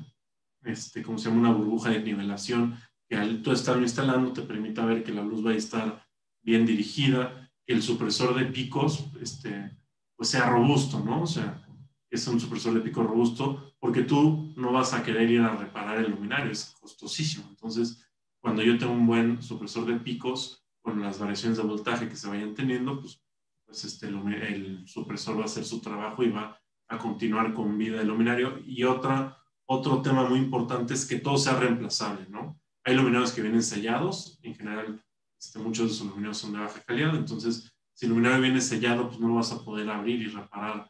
este, 0.64 1.02
como 1.02 1.18
se 1.18 1.30
llama, 1.30 1.50
una 1.50 1.58
burbuja 1.58 1.90
de 1.92 2.02
nivelación, 2.02 2.78
que 3.10 3.16
al 3.16 3.42
tú 3.42 3.52
estarlo 3.52 3.84
instalando 3.84 4.34
te 4.34 4.42
permita 4.42 4.86
ver 4.86 5.04
que 5.04 5.14
la 5.14 5.24
luz 5.24 5.46
va 5.46 5.52
a 5.52 5.56
estar 5.56 6.06
bien 6.42 6.66
dirigida, 6.66 7.52
que 7.66 7.74
el 7.74 7.82
supresor 7.82 8.36
de 8.36 8.46
picos, 8.46 9.08
este, 9.22 9.78
pues 10.16 10.30
sea 10.30 10.50
robusto, 10.50 11.00
¿no? 11.00 11.24
O 11.24 11.28
sea, 11.28 11.64
es 12.10 12.28
un 12.28 12.40
supresor 12.40 12.74
de 12.74 12.82
pico 12.82 13.04
robusto, 13.04 13.74
porque 13.80 14.04
tú 14.04 14.54
no 14.56 14.72
vas 14.72 14.94
a 14.94 15.04
querer 15.04 15.30
ir 15.30 15.42
a 15.42 15.56
reparar 15.56 15.98
el 15.98 16.12
luminario, 16.12 16.52
es 16.52 16.76
costosísimo. 16.80 17.46
Entonces, 17.50 18.04
cuando 18.42 18.64
yo 18.64 18.78
tengo 18.78 18.94
un 18.94 19.06
buen 19.06 19.42
supresor 19.42 19.86
de 19.86 20.00
picos, 20.00 20.64
con 20.82 21.02
las 21.02 21.20
variaciones 21.20 21.58
de 21.58 21.66
voltaje 21.66 22.08
que 22.08 22.16
se 22.16 22.30
vayan 22.30 22.54
teniendo, 22.54 23.02
pues, 23.02 23.22
pues 23.66 23.84
este, 23.84 24.08
el, 24.08 24.88
supresor 24.88 25.38
va 25.38 25.42
a 25.42 25.46
hacer 25.46 25.66
su 25.66 25.82
trabajo 25.82 26.24
y 26.24 26.30
va 26.30 26.58
a 26.88 26.98
continuar 26.98 27.54
con 27.54 27.78
vida 27.78 28.02
el 28.02 28.08
luminario. 28.08 28.60
Y 28.66 28.86
otra, 28.86 29.38
otro 29.66 30.02
tema 30.02 30.28
muy 30.30 30.40
importante 30.40 30.94
es 30.94 31.06
que 31.06 31.18
todo 31.18 31.38
sea 31.38 31.60
reemplazable, 31.60 32.28
¿no? 32.30 32.58
Hay 32.88 32.96
luminarios 32.96 33.34
que 33.34 33.42
vienen 33.42 33.64
sellados, 33.64 34.40
en 34.44 34.56
general 34.56 35.04
este, 35.38 35.60
muchos 35.60 35.88
de 35.88 35.94
esos 35.94 36.08
luminarios 36.08 36.38
son 36.38 36.54
de 36.54 36.60
baja 36.60 36.82
calidad, 36.84 37.18
entonces 37.18 37.70
si 37.92 38.06
el 38.06 38.12
luminario 38.12 38.40
viene 38.40 38.62
sellado, 38.62 39.10
pues 39.10 39.20
no 39.20 39.28
lo 39.28 39.36
vas 39.36 39.52
a 39.52 39.62
poder 39.62 39.90
abrir 39.90 40.22
y 40.22 40.28
reparar 40.28 40.90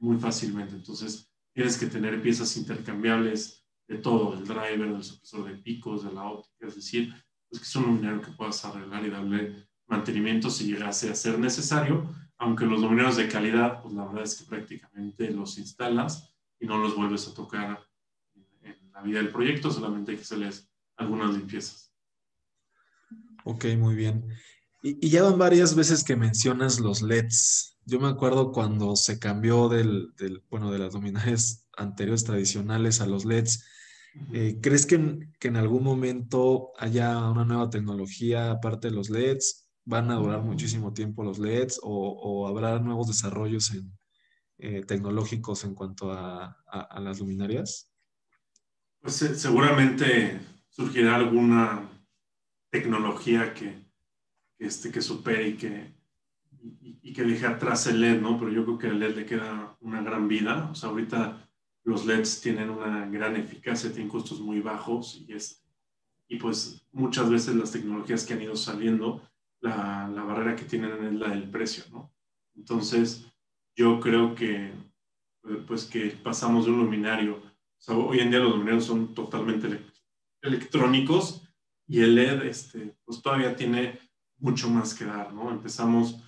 muy 0.00 0.18
fácilmente. 0.18 0.74
Entonces 0.74 1.30
tienes 1.54 1.78
que 1.78 1.86
tener 1.86 2.20
piezas 2.20 2.56
intercambiables 2.56 3.64
de 3.86 3.98
todo, 3.98 4.34
del 4.34 4.44
driver, 4.44 4.92
del 4.92 5.04
supresor 5.04 5.44
de 5.44 5.54
picos, 5.54 6.02
de 6.02 6.12
la 6.12 6.24
óptica, 6.24 6.66
es 6.66 6.74
decir, 6.74 7.14
pues 7.48 7.60
que 7.60 7.68
es 7.68 7.76
un 7.76 7.84
luminario 7.84 8.22
que 8.22 8.32
puedas 8.32 8.64
arreglar 8.64 9.06
y 9.06 9.10
darle 9.10 9.68
mantenimiento 9.86 10.50
si 10.50 10.64
llegase 10.64 11.10
a 11.10 11.14
ser 11.14 11.38
necesario, 11.38 12.12
aunque 12.38 12.66
los 12.66 12.80
luminarios 12.80 13.18
de 13.18 13.28
calidad, 13.28 13.82
pues 13.82 13.94
la 13.94 14.04
verdad 14.04 14.24
es 14.24 14.34
que 14.34 14.46
prácticamente 14.46 15.30
los 15.30 15.58
instalas 15.58 16.34
y 16.58 16.66
no 16.66 16.76
los 16.78 16.96
vuelves 16.96 17.28
a 17.28 17.34
tocar 17.34 17.86
en, 18.34 18.90
la 18.92 19.00
vida 19.02 19.18
del 19.18 19.30
proyecto, 19.30 19.70
solamente 19.70 20.10
hay 20.10 20.16
que 20.16 20.24
hacerles 20.24 20.68
algunas 20.96 21.34
limpiezas. 21.34 21.92
Ok, 23.44 23.66
muy 23.78 23.94
bien. 23.94 24.26
Y, 24.82 25.08
ya 25.08 25.22
van 25.22 25.38
varias 25.38 25.74
veces 25.74 26.04
que 26.04 26.16
mencionas 26.16 26.80
los 26.80 27.02
LEDs. 27.02 27.76
Yo 27.84 28.00
me 28.00 28.08
acuerdo 28.08 28.52
cuando 28.52 28.96
se 28.96 29.18
cambió 29.18 29.68
del, 29.68 30.12
del 30.16 30.42
bueno, 30.50 30.70
de 30.70 30.78
las 30.78 30.94
luminarias 30.94 31.68
anteriores 31.76 32.24
tradicionales 32.24 33.00
a 33.00 33.06
los 33.06 33.24
LEDs, 33.24 33.64
eh, 34.32 34.58
¿Crees 34.62 34.86
que 34.86 34.94
en, 34.94 35.56
algún 35.56 35.84
momento 35.84 36.72
haya 36.78 37.28
una 37.30 37.44
nueva 37.44 37.70
tecnología 37.70 38.50
aparte 38.50 38.88
de 38.88 38.94
los 38.94 39.10
LEDs? 39.10 39.68
¿Van 39.84 40.10
a 40.10 40.16
durar 40.16 40.42
muchísimo 40.42 40.92
tiempo 40.92 41.22
los 41.22 41.38
LEDs 41.38 41.78
o, 41.82 42.48
habrá 42.48 42.78
nuevos 42.80 43.06
desarrollos 43.06 43.72
eh, 44.58 44.82
tecnológicos 44.84 45.64
en 45.64 45.74
cuanto 45.74 46.12
a, 46.12 46.56
las 46.98 47.20
luminarias? 47.20 47.92
Pues 49.00 49.22
eh, 49.22 49.34
seguramente 49.36 50.40
surgirá 50.76 51.16
alguna 51.16 51.88
tecnología 52.70 53.54
que, 53.54 53.82
este, 54.58 54.92
que 54.92 55.00
supere 55.00 55.48
y 55.48 55.56
que, 55.56 55.94
y, 57.02 57.14
que 57.14 57.22
deje 57.24 57.46
atrás 57.46 57.86
el 57.86 58.02
LED, 58.02 58.20
¿no? 58.20 58.38
Pero 58.38 58.52
yo 58.52 58.64
creo 58.64 58.78
que 58.78 58.86
al 58.88 58.98
LED 58.98 59.16
le 59.16 59.24
queda 59.24 59.74
una 59.80 60.02
gran 60.02 60.28
vida. 60.28 60.68
O 60.70 60.74
sea, 60.74 60.90
ahorita 60.90 61.48
los 61.84 62.04
LEDs 62.04 62.42
tienen 62.42 62.68
una 62.68 63.06
gran 63.06 63.36
eficacia, 63.36 63.90
tienen 63.90 64.10
costos 64.10 64.38
muy 64.40 64.60
bajos 64.60 65.24
y, 65.26 65.32
es, 65.32 65.64
y 66.28 66.36
pues 66.36 66.86
muchas 66.92 67.30
veces 67.30 67.54
las 67.54 67.72
tecnologías 67.72 68.26
que 68.26 68.34
han 68.34 68.42
ido 68.42 68.54
saliendo, 68.54 69.22
la, 69.60 70.08
la 70.08 70.24
barrera 70.24 70.56
que 70.56 70.66
tienen 70.66 71.02
es 71.04 71.14
la 71.14 71.30
del 71.30 71.48
precio, 71.48 71.84
¿no? 71.90 72.12
Entonces, 72.54 73.24
yo 73.74 73.98
creo 73.98 74.34
que 74.34 74.72
pues 75.66 75.84
que 75.84 76.08
pasamos 76.22 76.66
de 76.66 76.72
un 76.72 76.80
luminario, 76.80 77.40
hoy 77.88 78.18
en 78.18 78.30
día 78.30 78.40
los 78.40 78.50
luminarios 78.50 78.84
son 78.84 79.14
totalmente 79.14 79.68
electrónicos 80.42 81.42
y 81.86 82.00
el 82.00 82.14
LED 82.14 82.42
este, 82.42 82.96
pues 83.04 83.22
todavía 83.22 83.54
tiene 83.54 83.98
mucho 84.38 84.68
más 84.68 84.94
que 84.94 85.04
dar, 85.04 85.32
¿no? 85.32 85.50
Empezamos 85.50 86.22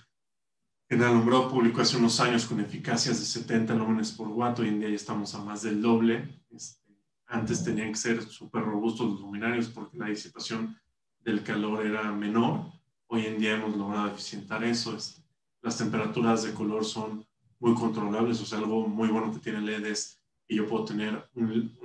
en 0.89 1.03
alumbrado 1.03 1.49
público 1.49 1.81
hace 1.81 1.97
unos 1.97 2.19
años 2.19 2.45
con 2.45 2.59
eficacias 2.59 3.19
de 3.19 3.25
70 3.25 3.75
lúmenes 3.75 4.11
por 4.11 4.27
watt, 4.29 4.59
hoy 4.59 4.69
en 4.69 4.79
día 4.79 4.89
ya 4.89 4.95
estamos 4.95 5.35
a 5.35 5.43
más 5.43 5.61
del 5.61 5.81
doble. 5.81 6.43
Este, 6.49 6.91
antes 7.27 7.63
tenían 7.63 7.89
que 7.89 7.97
ser 7.97 8.23
súper 8.23 8.63
robustos 8.63 9.11
los 9.11 9.21
luminarios 9.21 9.67
porque 9.69 9.97
la 9.97 10.07
disipación 10.07 10.75
del 11.19 11.43
calor 11.43 11.85
era 11.85 12.11
menor. 12.11 12.71
Hoy 13.07 13.25
en 13.25 13.39
día 13.39 13.55
hemos 13.55 13.75
logrado 13.75 14.07
eficientar 14.07 14.63
eso. 14.63 14.95
Este, 14.95 15.21
las 15.61 15.77
temperaturas 15.77 16.43
de 16.43 16.53
color 16.53 16.83
son 16.85 17.25
muy 17.59 17.75
controlables, 17.75 18.41
o 18.41 18.45
sea, 18.45 18.57
algo 18.57 18.87
muy 18.87 19.09
bueno 19.09 19.31
que 19.31 19.39
tiene 19.39 19.61
LED 19.61 19.85
es 19.85 20.19
que 20.47 20.55
yo 20.55 20.67
puedo 20.67 20.85
tener 20.85 21.29
un, 21.35 21.77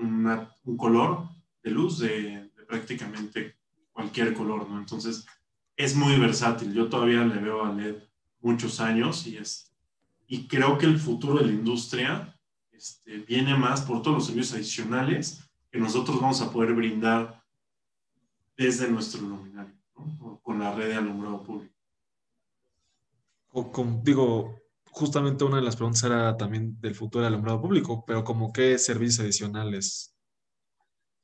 un 0.65 0.77
color 0.77 1.29
de 1.64 1.70
luz 1.70 1.98
de, 1.98 2.50
prácticamente 2.68 3.57
cualquier 3.92 4.35
color, 4.35 4.68
¿no? 4.68 4.79
Entonces, 4.79 5.27
es 5.77 5.96
muy 5.96 6.18
versátil. 6.18 6.72
Yo 6.72 6.88
todavía 6.88 7.24
le 7.24 7.40
veo 7.40 7.64
a 7.64 7.72
LED 7.72 7.96
muchos 8.40 8.81
años 8.81 9.27
y, 9.27 9.38
es, 9.38 9.72
y 10.27 10.46
creo 10.46 10.79
que 10.79 10.87
el 10.87 10.98
futuro 10.98 11.38
de 11.38 11.46
la 11.46 11.53
industria 11.53 12.38
este, 12.70 13.18
viene 13.18 13.57
más 13.57 13.83
por 13.83 14.03
todos 14.03 14.16
los 14.16 14.27
servicios 14.27 14.55
adicionales 14.55 15.48
que 15.70 15.79
nosotros 15.79 16.20
vamos 16.20 16.40
a 16.40 16.53
poder 16.53 16.72
brindar 16.74 17.42
desde 18.57 18.88
nuestro 18.88 19.22
luminario, 19.22 19.74
con 20.42 20.59
la 20.59 20.74
red 20.74 20.88
de 20.88 20.94
alumbrado 20.94 21.42
público. 21.42 21.74
digo, 24.03 24.61
justamente 24.85 25.44
una 25.44 25.57
de 25.57 25.62
las 25.62 25.77
preguntas 25.77 26.05
era 26.05 26.37
también 26.37 26.81
del 26.81 26.94
futuro 26.94 27.24
del 27.24 27.33
alumbrado 27.33 27.61
público, 27.61 28.05
pero 28.07 28.22
como 28.22 28.53
qué 28.53 28.79
servicios 28.79 29.20
adicionales. 29.20 30.13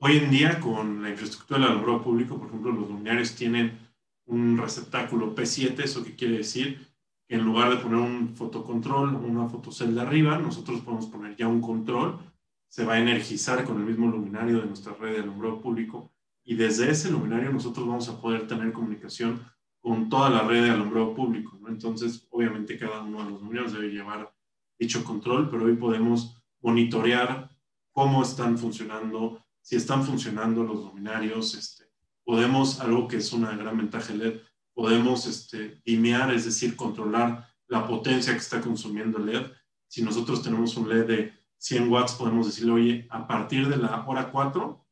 Hoy 0.03 0.17
en 0.17 0.31
día, 0.31 0.59
con 0.61 1.03
la 1.03 1.11
infraestructura 1.11 1.61
del 1.61 1.69
alumbrado 1.69 2.03
público, 2.03 2.39
por 2.39 2.49
ejemplo, 2.49 2.73
los 2.73 2.89
luminarios 2.89 3.35
tienen 3.35 3.79
un 4.25 4.57
receptáculo 4.57 5.35
P7, 5.35 5.79
¿eso 5.81 6.03
qué 6.03 6.17
quiere 6.17 6.39
decir? 6.39 6.89
Que 7.29 7.35
en 7.35 7.45
lugar 7.45 7.69
de 7.69 7.77
poner 7.77 7.99
un 7.99 8.35
fotocontrol, 8.35 9.15
una 9.15 9.47
fotocelda 9.51 10.01
arriba, 10.01 10.39
nosotros 10.39 10.81
podemos 10.81 11.05
poner 11.09 11.37
ya 11.37 11.49
un 11.49 11.61
control, 11.61 12.19
se 12.67 12.87
va 12.87 12.95
a 12.95 12.99
energizar 12.99 13.63
con 13.65 13.77
el 13.77 13.85
mismo 13.85 14.11
luminario 14.11 14.61
de 14.61 14.69
nuestra 14.69 14.95
red 14.95 15.17
de 15.17 15.21
alumbrado 15.21 15.61
público 15.61 16.11
y 16.45 16.55
desde 16.55 16.91
ese 16.91 17.11
luminario 17.11 17.53
nosotros 17.53 17.87
vamos 17.87 18.09
a 18.09 18.19
poder 18.23 18.47
tener 18.47 18.73
comunicación 18.73 19.45
con 19.83 20.09
toda 20.09 20.31
la 20.31 20.45
red 20.45 20.65
de 20.65 20.71
alumbrado 20.71 21.15
público. 21.15 21.59
¿no? 21.61 21.69
Entonces, 21.69 22.27
obviamente 22.31 22.79
cada 22.79 23.03
uno 23.03 23.23
de 23.23 23.33
los 23.33 23.43
luminarios 23.43 23.75
debe 23.75 23.91
llevar 23.91 24.33
dicho 24.79 25.05
control, 25.05 25.51
pero 25.51 25.67
hoy 25.67 25.77
podemos 25.77 26.43
monitorear 26.63 27.51
cómo 27.93 28.23
están 28.23 28.57
funcionando, 28.57 29.45
si 29.71 29.77
están 29.77 30.05
funcionando 30.05 30.65
los 30.65 30.85
luminarios, 30.85 31.55
este, 31.55 31.85
podemos, 32.25 32.81
algo 32.81 33.07
que 33.07 33.19
es 33.19 33.33
una 33.33 33.55
gran 33.55 33.77
ventaja 33.77 34.13
LED, 34.13 34.41
podemos 34.75 35.29
este, 35.29 35.81
dimear, 35.85 36.35
es 36.35 36.45
decir, 36.45 36.75
controlar 36.75 37.49
la 37.69 37.87
potencia 37.87 38.33
que 38.33 38.41
está 38.41 38.61
consumiendo 38.61 39.19
el 39.19 39.27
LED. 39.27 39.47
Si 39.87 40.03
nosotros 40.03 40.43
tenemos 40.43 40.77
un 40.77 40.89
LED 40.89 41.07
de 41.07 41.33
100 41.59 41.89
watts, 41.89 42.15
podemos 42.15 42.47
decirle, 42.47 42.73
oye, 42.73 43.07
a 43.11 43.29
partir 43.29 43.69
de 43.69 43.77
la 43.77 44.05
hora 44.09 44.33
4, 44.33 44.85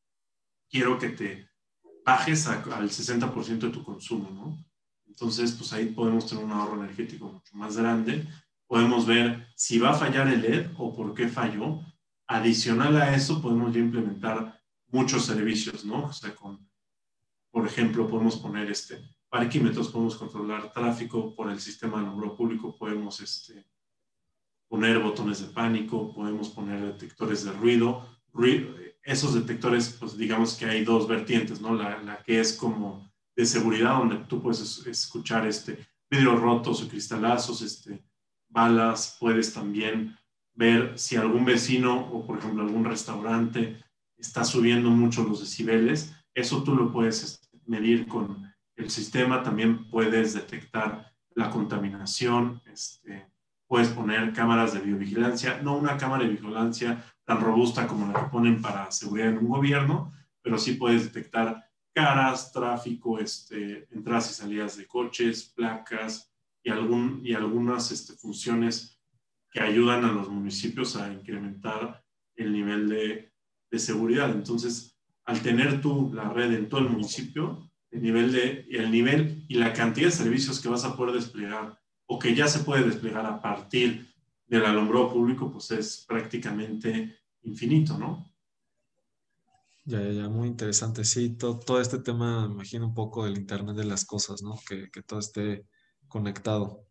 quiero 0.70 0.96
que 0.96 1.08
te 1.08 1.50
bajes 2.04 2.46
al 2.46 2.88
60% 2.88 3.58
de 3.58 3.70
tu 3.70 3.82
consumo, 3.82 4.30
¿no? 4.30 4.64
Entonces, 5.08 5.50
pues 5.54 5.72
ahí 5.72 5.86
podemos 5.86 6.28
tener 6.28 6.44
un 6.44 6.52
ahorro 6.52 6.80
energético 6.84 7.26
mucho 7.26 7.56
más 7.56 7.76
grande. 7.76 8.28
Podemos 8.68 9.06
ver 9.06 9.48
si 9.56 9.80
va 9.80 9.90
a 9.90 9.94
fallar 9.94 10.28
el 10.28 10.40
LED 10.40 10.70
o 10.78 10.94
por 10.94 11.14
qué 11.14 11.26
falló. 11.26 11.80
Adicional 12.28 12.96
a 13.02 13.16
eso, 13.16 13.42
podemos 13.42 13.74
ya 13.74 13.80
implementar 13.80 14.56
muchos 14.88 15.24
servicios, 15.24 15.84
¿no? 15.84 16.06
O 16.06 16.12
sea, 16.12 16.34
con, 16.34 16.68
por 17.50 17.66
ejemplo, 17.66 18.08
podemos 18.08 18.36
poner 18.36 18.70
este, 18.70 18.98
parquímetros, 19.28 19.88
podemos 19.88 20.16
controlar 20.16 20.72
tráfico 20.72 21.34
por 21.34 21.50
el 21.50 21.60
sistema 21.60 21.98
de 21.98 22.06
alumbrado 22.06 22.36
público, 22.36 22.76
podemos 22.76 23.20
este, 23.20 23.66
poner 24.68 24.98
botones 24.98 25.40
de 25.40 25.48
pánico, 25.48 26.12
podemos 26.12 26.48
poner 26.50 26.80
detectores 26.80 27.44
de 27.44 27.52
ruido. 27.52 28.06
esos 29.02 29.34
detectores, 29.34 29.96
pues 29.98 30.16
digamos 30.16 30.54
que 30.54 30.66
hay 30.66 30.84
dos 30.84 31.08
vertientes, 31.08 31.60
¿no? 31.60 31.74
La, 31.74 32.02
la 32.02 32.22
que 32.22 32.40
es 32.40 32.52
como 32.54 33.08
de 33.36 33.46
seguridad, 33.46 33.98
donde 33.98 34.16
tú 34.24 34.42
puedes 34.42 34.86
escuchar 34.86 35.46
este, 35.46 35.78
vidrios 36.10 36.40
rotos 36.40 36.82
o 36.82 36.88
cristalazos, 36.88 37.62
este, 37.62 38.04
balas, 38.48 39.16
puedes 39.20 39.52
también 39.52 40.16
ver 40.54 40.98
si 40.98 41.16
algún 41.16 41.44
vecino 41.44 42.08
o, 42.10 42.26
por 42.26 42.38
ejemplo, 42.38 42.62
algún 42.62 42.84
restaurante 42.84 43.80
está 44.18 44.44
subiendo 44.44 44.90
mucho 44.90 45.24
los 45.24 45.40
decibeles. 45.40 46.14
Eso 46.34 46.62
tú 46.62 46.74
lo 46.74 46.92
puedes 46.92 47.22
este, 47.22 47.58
medir 47.66 48.06
con 48.06 48.52
el 48.76 48.90
sistema. 48.90 49.42
También 49.42 49.88
puedes 49.88 50.34
detectar 50.34 51.12
la 51.34 51.50
contaminación. 51.50 52.60
Este, 52.66 53.30
puedes 53.68 53.88
poner 53.88 54.32
cámaras 54.32 54.74
de 54.74 54.80
biovigilancia, 54.80 55.60
no 55.62 55.76
una 55.76 55.96
cámara 55.96 56.24
de 56.24 56.30
vigilancia 56.30 57.04
tan 57.24 57.40
robusta 57.40 57.86
como 57.86 58.10
la 58.10 58.18
que 58.18 58.30
ponen 58.30 58.62
para 58.62 58.90
seguridad 58.90 59.28
en 59.28 59.38
un 59.38 59.48
gobierno, 59.48 60.12
pero 60.42 60.58
sí 60.58 60.72
puedes 60.72 61.04
detectar 61.04 61.68
caras, 61.94 62.52
tráfico, 62.52 63.18
este, 63.18 63.86
entradas 63.90 64.30
y 64.30 64.34
salidas 64.34 64.76
de 64.78 64.86
coches, 64.86 65.52
placas 65.54 66.32
y, 66.62 66.70
algún, 66.70 67.20
y 67.22 67.34
algunas 67.34 67.92
este, 67.92 68.14
funciones 68.14 68.98
que 69.50 69.60
ayudan 69.60 70.04
a 70.04 70.12
los 70.12 70.28
municipios 70.28 70.96
a 70.96 71.12
incrementar 71.12 72.02
el 72.36 72.52
nivel 72.52 72.88
de, 72.88 73.32
de, 73.70 73.78
seguridad. 73.78 74.30
Entonces, 74.30 74.98
al 75.24 75.40
tener 75.40 75.80
tú 75.80 76.10
la 76.12 76.30
red 76.30 76.52
en 76.52 76.68
todo 76.68 76.80
el 76.80 76.90
municipio, 76.90 77.70
el 77.90 78.02
nivel, 78.02 78.32
de, 78.32 78.66
el 78.70 78.90
nivel 78.90 79.44
y 79.48 79.54
la 79.54 79.72
cantidad 79.72 80.08
de 80.08 80.12
servicios 80.12 80.60
que 80.60 80.68
vas 80.68 80.84
a 80.84 80.96
poder 80.96 81.14
desplegar 81.14 81.78
o 82.06 82.18
que 82.18 82.34
ya 82.34 82.48
se 82.48 82.60
puede 82.60 82.84
desplegar 82.84 83.26
a 83.26 83.40
partir 83.40 84.08
del 84.46 84.64
alumbrado 84.64 85.12
público, 85.12 85.52
pues 85.52 85.70
es 85.70 86.04
prácticamente 86.08 87.18
infinito, 87.42 87.98
¿no? 87.98 88.26
Ya, 89.84 90.02
ya, 90.02 90.10
ya, 90.10 90.28
muy 90.28 90.48
interesante. 90.48 91.04
Sí, 91.04 91.30
todo, 91.36 91.80
este 91.80 91.98
tema, 91.98 92.46
imagino 92.50 92.86
un 92.86 92.94
poco 92.94 93.24
del 93.24 93.38
Internet 93.38 93.76
de 93.76 93.84
las 93.84 94.04
cosas, 94.04 94.42
¿no? 94.42 94.58
Que, 94.68 94.90
que, 94.90 95.02
todo 95.02 95.18
esté 95.18 95.66
conectado. 96.08 96.86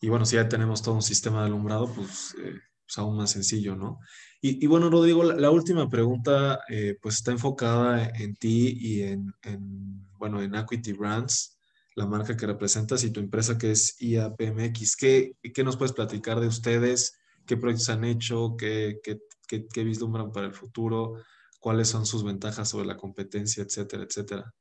Y 0.00 0.08
bueno, 0.08 0.24
si 0.24 0.36
ya 0.36 0.48
tenemos 0.48 0.82
todo 0.82 0.94
un 0.94 1.02
sistema 1.02 1.40
de 1.40 1.46
alumbrado, 1.46 1.92
pues, 1.92 2.36
eh, 2.38 2.60
pues 2.86 2.98
aún 2.98 3.16
más 3.16 3.30
sencillo, 3.30 3.76
¿no? 3.76 4.00
Y, 4.40 4.66
bueno, 4.66 4.90
Rodrigo, 4.90 5.24
la, 5.24 5.36
la 5.36 5.50
última 5.50 5.88
pregunta, 5.88 6.60
eh, 6.68 6.98
pues 7.00 7.14
está 7.14 7.32
enfocada 7.32 8.10
en 8.10 8.36
ti 8.36 8.76
y 8.78 9.02
en, 9.02 9.32
en, 9.42 10.06
bueno, 10.18 10.42
en 10.42 10.54
Equity 10.54 10.92
Brands, 10.92 11.58
la 11.94 12.04
marca 12.04 12.36
que 12.36 12.46
representas 12.46 13.04
y 13.04 13.10
tu 13.10 13.20
empresa 13.20 13.56
que 13.56 13.70
es 13.70 13.96
IAPMX. 14.02 14.96
¿Qué, 14.96 15.32
qué 15.54 15.64
nos 15.64 15.78
puedes 15.78 15.94
platicar 15.94 16.40
de 16.40 16.48
ustedes? 16.48 17.16
¿Qué 17.46 17.56
proyectos 17.56 17.88
han 17.88 18.04
hecho? 18.04 18.54
¿Qué, 18.58 19.00
qué, 19.02 19.18
qué, 19.48 19.66
qué 19.66 19.82
vislumbran 19.82 20.30
para 20.30 20.46
el 20.46 20.52
futuro? 20.52 21.16
cuáles 21.64 21.88
son 21.88 22.04
sus 22.04 22.22
ventajas 22.22 22.68
sobre 22.68 22.84
la 22.84 22.98
competencia, 22.98 23.62
etcétera, 23.62 24.02
etcétera? 24.02 24.52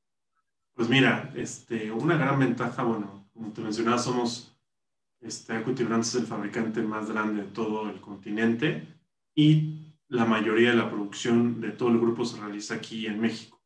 Pues 0.74 0.88
mira, 0.88 1.34
este, 1.36 1.92
una 1.92 2.16
gran 2.16 2.40
ventaja, 2.40 2.82
bueno, 2.82 3.28
como 3.34 3.52
te 3.52 3.60
mencionaba, 3.60 3.98
somos, 3.98 4.53
este, 5.24 5.58
Brands 5.60 6.10
es 6.10 6.22
el 6.22 6.28
fabricante 6.28 6.82
más 6.82 7.10
grande 7.10 7.44
de 7.44 7.50
todo 7.50 7.90
el 7.90 8.02
continente 8.02 8.88
y 9.36 9.96
la 10.10 10.26
mayoría 10.26 10.72
de 10.72 10.76
la 10.76 10.90
producción 10.90 11.62
de 11.62 11.72
todo 11.72 11.90
el 11.90 12.00
grupo 12.00 12.26
se 12.26 12.40
realiza 12.40 12.76
aquí 12.76 13.08
en 13.08 13.20
México. 13.20 13.62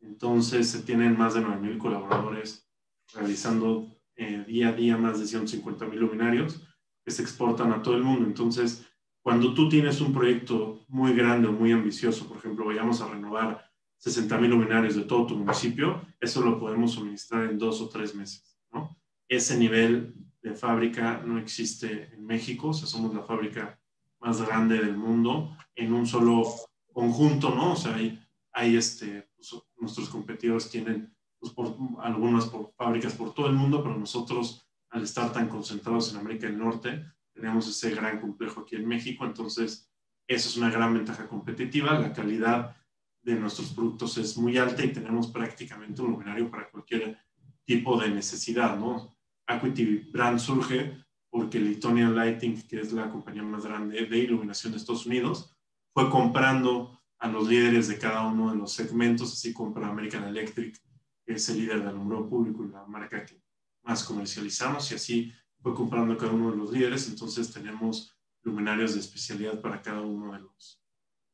Entonces 0.00 0.68
se 0.68 0.82
tienen 0.82 1.16
más 1.16 1.34
de 1.34 1.40
9.000 1.40 1.78
colaboradores 1.78 2.68
realizando 3.14 3.88
eh, 4.16 4.44
día 4.46 4.68
a 4.68 4.72
día 4.72 4.96
más 4.96 5.18
de 5.18 5.24
150.000 5.24 5.94
luminarios 5.94 6.62
que 7.04 7.10
se 7.10 7.22
exportan 7.22 7.72
a 7.72 7.82
todo 7.82 7.96
el 7.96 8.02
mundo. 8.02 8.26
Entonces, 8.26 8.86
cuando 9.22 9.54
tú 9.54 9.68
tienes 9.68 10.00
un 10.00 10.12
proyecto 10.12 10.84
muy 10.88 11.14
grande 11.14 11.48
o 11.48 11.52
muy 11.52 11.72
ambicioso, 11.72 12.28
por 12.28 12.36
ejemplo, 12.36 12.66
vayamos 12.66 13.00
a 13.00 13.08
renovar 13.08 13.70
60 13.98 14.36
mil 14.38 14.50
luminarios 14.50 14.96
de 14.96 15.04
todo 15.04 15.26
tu 15.26 15.36
municipio, 15.36 16.04
eso 16.20 16.42
lo 16.42 16.58
podemos 16.58 16.92
suministrar 16.92 17.48
en 17.48 17.58
dos 17.58 17.80
o 17.80 17.88
tres 17.88 18.14
meses, 18.16 18.58
¿no? 18.72 18.98
Ese 19.28 19.56
nivel 19.56 20.14
de 20.42 20.54
fábrica 20.54 21.22
no 21.24 21.38
existe 21.38 22.12
en 22.12 22.26
México, 22.26 22.68
o 22.68 22.74
sea, 22.74 22.86
somos 22.86 23.14
la 23.14 23.22
fábrica 23.22 23.78
más 24.20 24.42
grande 24.42 24.78
del 24.78 24.96
mundo 24.96 25.56
en 25.74 25.92
un 25.92 26.06
solo 26.06 26.44
conjunto, 26.92 27.54
¿no? 27.54 27.72
O 27.72 27.76
sea, 27.76 27.94
hay, 27.94 28.20
hay 28.52 28.76
este, 28.76 29.28
pues, 29.36 29.54
nuestros 29.76 30.08
competidores 30.08 30.68
tienen 30.68 31.14
pues, 31.38 31.52
por, 31.52 31.76
algunas 32.00 32.46
por, 32.46 32.72
fábricas 32.76 33.14
por 33.14 33.34
todo 33.34 33.46
el 33.46 33.54
mundo, 33.54 33.82
pero 33.82 33.96
nosotros, 33.96 34.66
al 34.90 35.02
estar 35.02 35.32
tan 35.32 35.48
concentrados 35.48 36.12
en 36.12 36.18
América 36.18 36.46
del 36.46 36.58
Norte, 36.58 37.04
tenemos 37.32 37.68
ese 37.68 37.94
gran 37.94 38.20
complejo 38.20 38.60
aquí 38.60 38.76
en 38.76 38.86
México, 38.86 39.24
entonces 39.24 39.90
eso 40.26 40.48
es 40.48 40.56
una 40.56 40.70
gran 40.70 40.92
ventaja 40.92 41.28
competitiva. 41.28 41.98
La 41.98 42.12
calidad 42.12 42.76
de 43.22 43.36
nuestros 43.36 43.70
productos 43.72 44.18
es 44.18 44.36
muy 44.36 44.58
alta 44.58 44.84
y 44.84 44.92
tenemos 44.92 45.28
prácticamente 45.28 46.02
un 46.02 46.10
luminario 46.10 46.50
para 46.50 46.70
cualquier 46.70 47.18
tipo 47.64 47.98
de 48.00 48.10
necesidad, 48.10 48.76
¿no? 48.76 49.16
Equity 49.56 50.10
Brand 50.12 50.38
surge 50.38 51.04
porque 51.30 51.58
Litonian 51.58 52.14
Lighting, 52.14 52.62
que 52.68 52.80
es 52.80 52.92
la 52.92 53.10
compañía 53.10 53.42
más 53.42 53.64
grande 53.64 54.06
de 54.06 54.18
iluminación 54.18 54.72
de 54.72 54.78
Estados 54.78 55.06
Unidos, 55.06 55.54
fue 55.94 56.10
comprando 56.10 57.00
a 57.18 57.28
los 57.28 57.48
líderes 57.48 57.88
de 57.88 57.98
cada 57.98 58.26
uno 58.26 58.50
de 58.50 58.58
los 58.58 58.72
segmentos, 58.72 59.32
así 59.32 59.52
compra 59.52 59.88
American 59.88 60.24
Electric, 60.24 60.76
que 61.24 61.34
es 61.34 61.48
el 61.48 61.58
líder 61.58 61.78
del 61.78 61.88
alumbrado 61.88 62.28
público 62.28 62.64
y 62.64 62.68
la 62.68 62.84
marca 62.84 63.24
que 63.24 63.40
más 63.82 64.04
comercializamos, 64.04 64.90
y 64.90 64.94
así 64.96 65.32
fue 65.60 65.74
comprando 65.74 66.16
cada 66.16 66.32
uno 66.32 66.50
de 66.50 66.56
los 66.56 66.72
líderes, 66.72 67.08
entonces 67.08 67.52
tenemos 67.52 68.16
luminarios 68.42 68.94
de 68.94 69.00
especialidad 69.00 69.60
para 69.60 69.80
cada 69.80 70.00
uno 70.00 70.32
de 70.32 70.40
los 70.40 70.82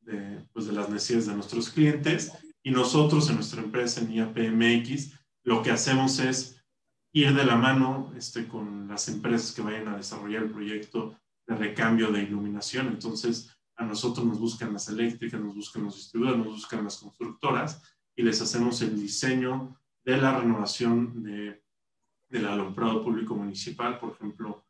de, 0.01 0.47
pues 0.53 0.67
de 0.67 0.73
las 0.73 0.89
necesidades 0.89 1.27
de 1.27 1.35
nuestros 1.35 1.71
clientes. 1.71 2.33
Y 2.63 2.71
nosotros 2.71 3.29
en 3.29 3.37
nuestra 3.37 3.63
empresa 3.63 4.01
en 4.01 4.13
IAPMX 4.13 5.13
lo 5.45 5.63
que 5.63 5.71
hacemos 5.71 6.19
es 6.19 6.58
ir 7.23 7.35
de 7.35 7.45
la 7.45 7.57
mano 7.57 8.13
este, 8.17 8.47
con 8.47 8.89
las 8.89 9.09
empresas 9.09 9.53
que 9.53 9.63
vayan 9.63 9.89
a 9.89 9.97
desarrollar 9.97 10.45
el 10.45 10.51
proyecto 10.51 11.17
de 11.47 11.57
recambio 11.57 12.11
de 12.11 12.23
iluminación. 12.23 12.89
Entonces, 12.89 13.57
a 13.77 13.85
nosotros 13.85 14.27
nos 14.27 14.39
buscan 14.39 14.73
las 14.73 14.89
eléctricas, 14.89 15.41
nos 15.41 15.55
buscan 15.55 15.85
los 15.85 15.97
distribuidores, 15.97 16.45
nos 16.45 16.55
buscan 16.55 16.85
las 16.85 16.99
constructoras 16.99 17.83
y 18.17 18.23
les 18.23 18.41
hacemos 18.41 18.83
el 18.83 19.01
diseño 19.01 19.79
de 20.05 20.17
la 20.17 20.39
renovación 20.39 21.23
de 21.23 21.63
del 22.29 22.47
alumbrado 22.47 23.03
público 23.03 23.35
municipal. 23.35 23.99
Por 23.99 24.13
ejemplo, 24.13 24.67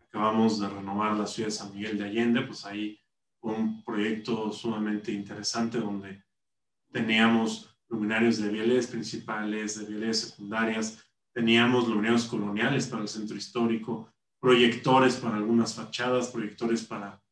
acabamos 0.00 0.60
de 0.60 0.68
renovar 0.68 1.16
la 1.16 1.26
ciudad 1.26 1.48
de 1.48 1.52
San 1.54 1.74
Miguel 1.74 1.98
de 1.98 2.04
Allende, 2.04 2.42
pues 2.42 2.64
ahí 2.64 3.00
un 3.40 3.82
proyecto 3.84 4.52
sumamente 4.52 5.12
interesante 5.12 5.78
donde 5.78 6.24
teníamos 6.90 7.76
luminarios 7.88 8.38
de 8.38 8.50
viales 8.50 8.88
principales, 8.88 9.78
de 9.78 9.86
viales 9.86 10.20
secundarias, 10.20 11.04
teníamos 11.38 11.86
luminarios 11.86 12.24
coloniales 12.24 12.88
para 12.88 13.02
el 13.02 13.08
centro 13.08 13.36
histórico, 13.36 14.12
proyectores 14.40 15.14
para 15.14 15.36
algunas 15.36 15.72
fachadas, 15.72 16.32
proyectores 16.32 16.82
para, 16.82 17.22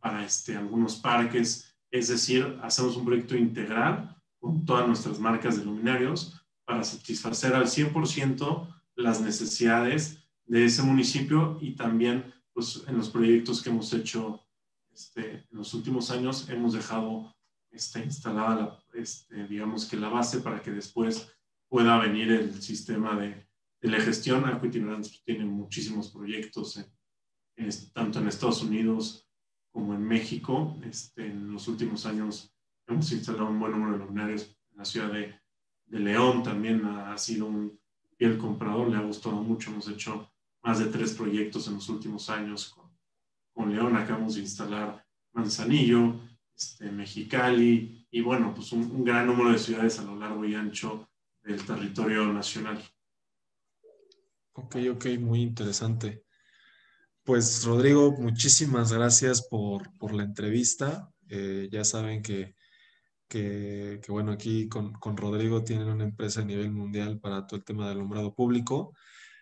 para 0.00 0.24
este, 0.24 0.56
algunos 0.56 0.96
parques. 0.96 1.72
Es 1.88 2.08
decir, 2.08 2.58
hacemos 2.64 2.96
un 2.96 3.04
proyecto 3.04 3.36
integral 3.36 4.20
con 4.40 4.64
todas 4.64 4.88
nuestras 4.88 5.20
marcas 5.20 5.56
de 5.56 5.64
luminarios 5.64 6.44
para 6.64 6.82
satisfacer 6.82 7.54
al 7.54 7.66
100% 7.66 8.66
las 8.96 9.20
necesidades 9.20 10.18
de 10.46 10.64
ese 10.64 10.82
municipio 10.82 11.56
y 11.60 11.76
también 11.76 12.34
pues, 12.52 12.82
en 12.88 12.96
los 12.96 13.08
proyectos 13.08 13.62
que 13.62 13.70
hemos 13.70 13.92
hecho 13.92 14.40
este, 14.92 15.46
en 15.48 15.58
los 15.58 15.72
últimos 15.74 16.10
años 16.10 16.48
hemos 16.48 16.72
dejado 16.72 17.32
este, 17.70 18.02
instalada, 18.02 18.56
la, 18.56 19.00
este, 19.00 19.46
digamos 19.46 19.86
que 19.86 19.96
la 19.96 20.08
base 20.08 20.40
para 20.40 20.60
que 20.60 20.72
después 20.72 21.30
pueda 21.74 21.98
venir 21.98 22.30
el 22.30 22.62
sistema 22.62 23.16
de, 23.16 23.48
de 23.82 24.00
gestión. 24.00 24.44
Acuitinerants 24.44 25.08
pues, 25.08 25.24
tiene 25.24 25.44
muchísimos 25.44 26.08
proyectos, 26.12 26.80
tanto 27.92 28.20
en 28.20 28.28
Estados 28.28 28.62
Unidos 28.62 29.28
como 29.72 29.92
en 29.92 30.04
México. 30.04 30.78
Este, 30.84 31.26
en 31.26 31.52
los 31.52 31.66
últimos 31.66 32.06
años 32.06 32.54
hemos 32.86 33.10
instalado 33.10 33.48
un 33.48 33.58
buen 33.58 33.72
número 33.72 33.94
de 33.94 33.98
luminarios 33.98 34.56
en 34.70 34.78
la 34.78 34.84
ciudad 34.84 35.10
de, 35.10 35.34
León. 35.88 36.44
También 36.44 36.84
ha, 36.84 37.18
sido 37.18 37.46
un 37.46 37.76
fiel 38.18 38.38
comprador, 38.38 38.88
le 38.88 38.96
ha 38.96 39.00
gustado 39.00 39.42
mucho. 39.42 39.72
Hemos 39.72 39.88
hecho 39.88 40.30
más 40.62 40.78
de 40.78 40.86
tres 40.86 41.14
proyectos 41.14 41.66
en 41.66 41.74
los 41.74 41.88
últimos 41.88 42.30
años 42.30 42.68
con, 42.68 42.88
con 43.52 43.74
León. 43.74 43.96
Acabamos 43.96 44.36
de 44.36 44.42
instalar 44.42 45.04
Manzanillo, 45.32 46.20
este, 46.56 46.92
Mexicali 46.92 48.06
y 48.12 48.20
bueno, 48.20 48.54
pues 48.54 48.70
un 48.70 49.02
gran 49.02 49.26
número 49.26 49.50
de 49.50 49.58
ciudades 49.58 49.98
a 49.98 50.04
lo 50.04 50.14
largo 50.14 50.44
y 50.44 50.54
ancho 50.54 51.08
del 51.44 51.64
territorio 51.64 52.32
nacional. 52.32 52.82
Ok, 54.54 54.76
ok, 54.92 55.06
muy 55.18 55.42
interesante. 55.42 56.24
Pues 57.24 57.64
Rodrigo, 57.64 58.12
muchísimas 58.12 58.92
gracias 58.92 59.46
por, 59.48 59.96
por 59.98 60.14
la 60.14 60.24
entrevista. 60.24 61.10
Eh, 61.28 61.68
ya 61.70 61.84
saben 61.84 62.22
que, 62.22 62.54
que, 63.28 64.00
bueno, 64.08 64.32
aquí 64.32 64.68
con, 64.68 64.92
con, 64.92 65.16
Rodrigo 65.16 65.64
tienen 65.64 65.88
una 65.88 66.04
empresa 66.04 66.42
a 66.42 66.44
nivel 66.44 66.70
mundial 66.70 67.18
para 67.18 67.46
todo 67.46 67.56
el 67.56 67.64
tema 67.64 67.88
del 67.88 67.98
alumbrado 67.98 68.34
público. 68.34 68.94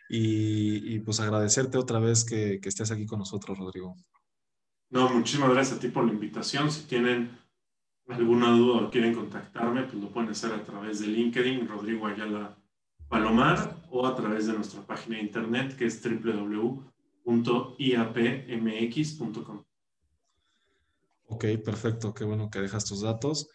Y, 0.09 0.95
y 0.95 1.01
pues 1.01 1.21
agradecerte 1.21 1.79
otra 1.79 1.99
vez 1.99 2.25
que, 2.25 2.61
que, 2.61 2.69
estés 2.69 2.91
aquí 2.91 3.07
con 3.07 3.19
nosotros, 3.19 3.59
Rodrigo. 3.59 3.97
No, 4.91 5.09
muchísimas 5.09 5.51
gracias 5.51 5.79
a 5.79 5.81
ti 5.81 5.89
por 5.89 6.05
la 6.05 6.13
invitación. 6.13 6.71
Si 6.71 6.85
tienen 6.85 7.42
alguna 8.15 8.51
duda 8.51 8.83
o 8.83 8.91
quieren 8.91 9.15
contactarme, 9.15 9.83
pues 9.85 9.95
lo 10.03 10.09
pueden 10.11 10.31
hacer 10.31 10.53
a 10.53 10.63
través 10.63 11.01
de 11.01 11.09
LinkedIn, 11.09 11.67
Rodrigo 11.69 12.07
Ayala 12.07 12.57
Palomar, 13.09 13.77
o 13.91 14.07
a 14.07 14.15
través 14.15 14.47
de 14.47 14.55
nuestra 14.55 14.81
página 14.87 15.17
de 15.17 15.23
internet 15.23 15.77
que 15.77 15.87
es 15.87 16.03
www.iapmx.com. 16.03 16.85
Ok, 21.27 21.45
perfecto, 21.65 22.13
qué 22.13 22.25
bueno 22.25 22.51
que 22.51 22.61
dejas 22.61 22.85
tus 22.85 23.01
datos. 23.01 23.49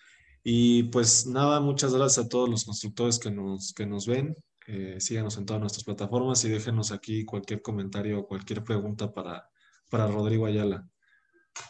Y 0.44 0.84
pues 0.84 1.28
nada, 1.28 1.60
muchas 1.60 1.94
gracias 1.94 2.26
a 2.26 2.30
todos 2.30 2.50
los 2.50 2.66
constructores 2.66 3.20
que 3.20 3.30
nos, 3.30 3.74
que 3.74 3.86
nos 3.86 4.08
ven. 4.08 4.36
Eh, 4.68 4.98
síganos 5.00 5.38
en 5.38 5.46
todas 5.46 5.60
nuestras 5.62 5.84
plataformas 5.84 6.44
y 6.46 6.50
déjenos 6.50 6.92
aquí 6.92 7.24
cualquier 7.26 7.62
comentario 7.62 8.20
o 8.20 8.28
cualquier 8.28 8.64
pregunta 8.64 9.14
para, 9.14 9.50
para 9.90 10.08
Rodrigo 10.08 10.46
Ayala. 10.46 10.88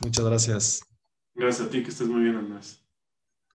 Muchas 0.01 0.25
gracias. 0.25 0.86
Gracias 1.37 1.67
a 1.67 1.69
ti, 1.69 1.83
que 1.83 1.89
estés 1.89 2.07
muy 2.09 2.21
bien, 2.23 2.35
Andrés. 2.35 2.86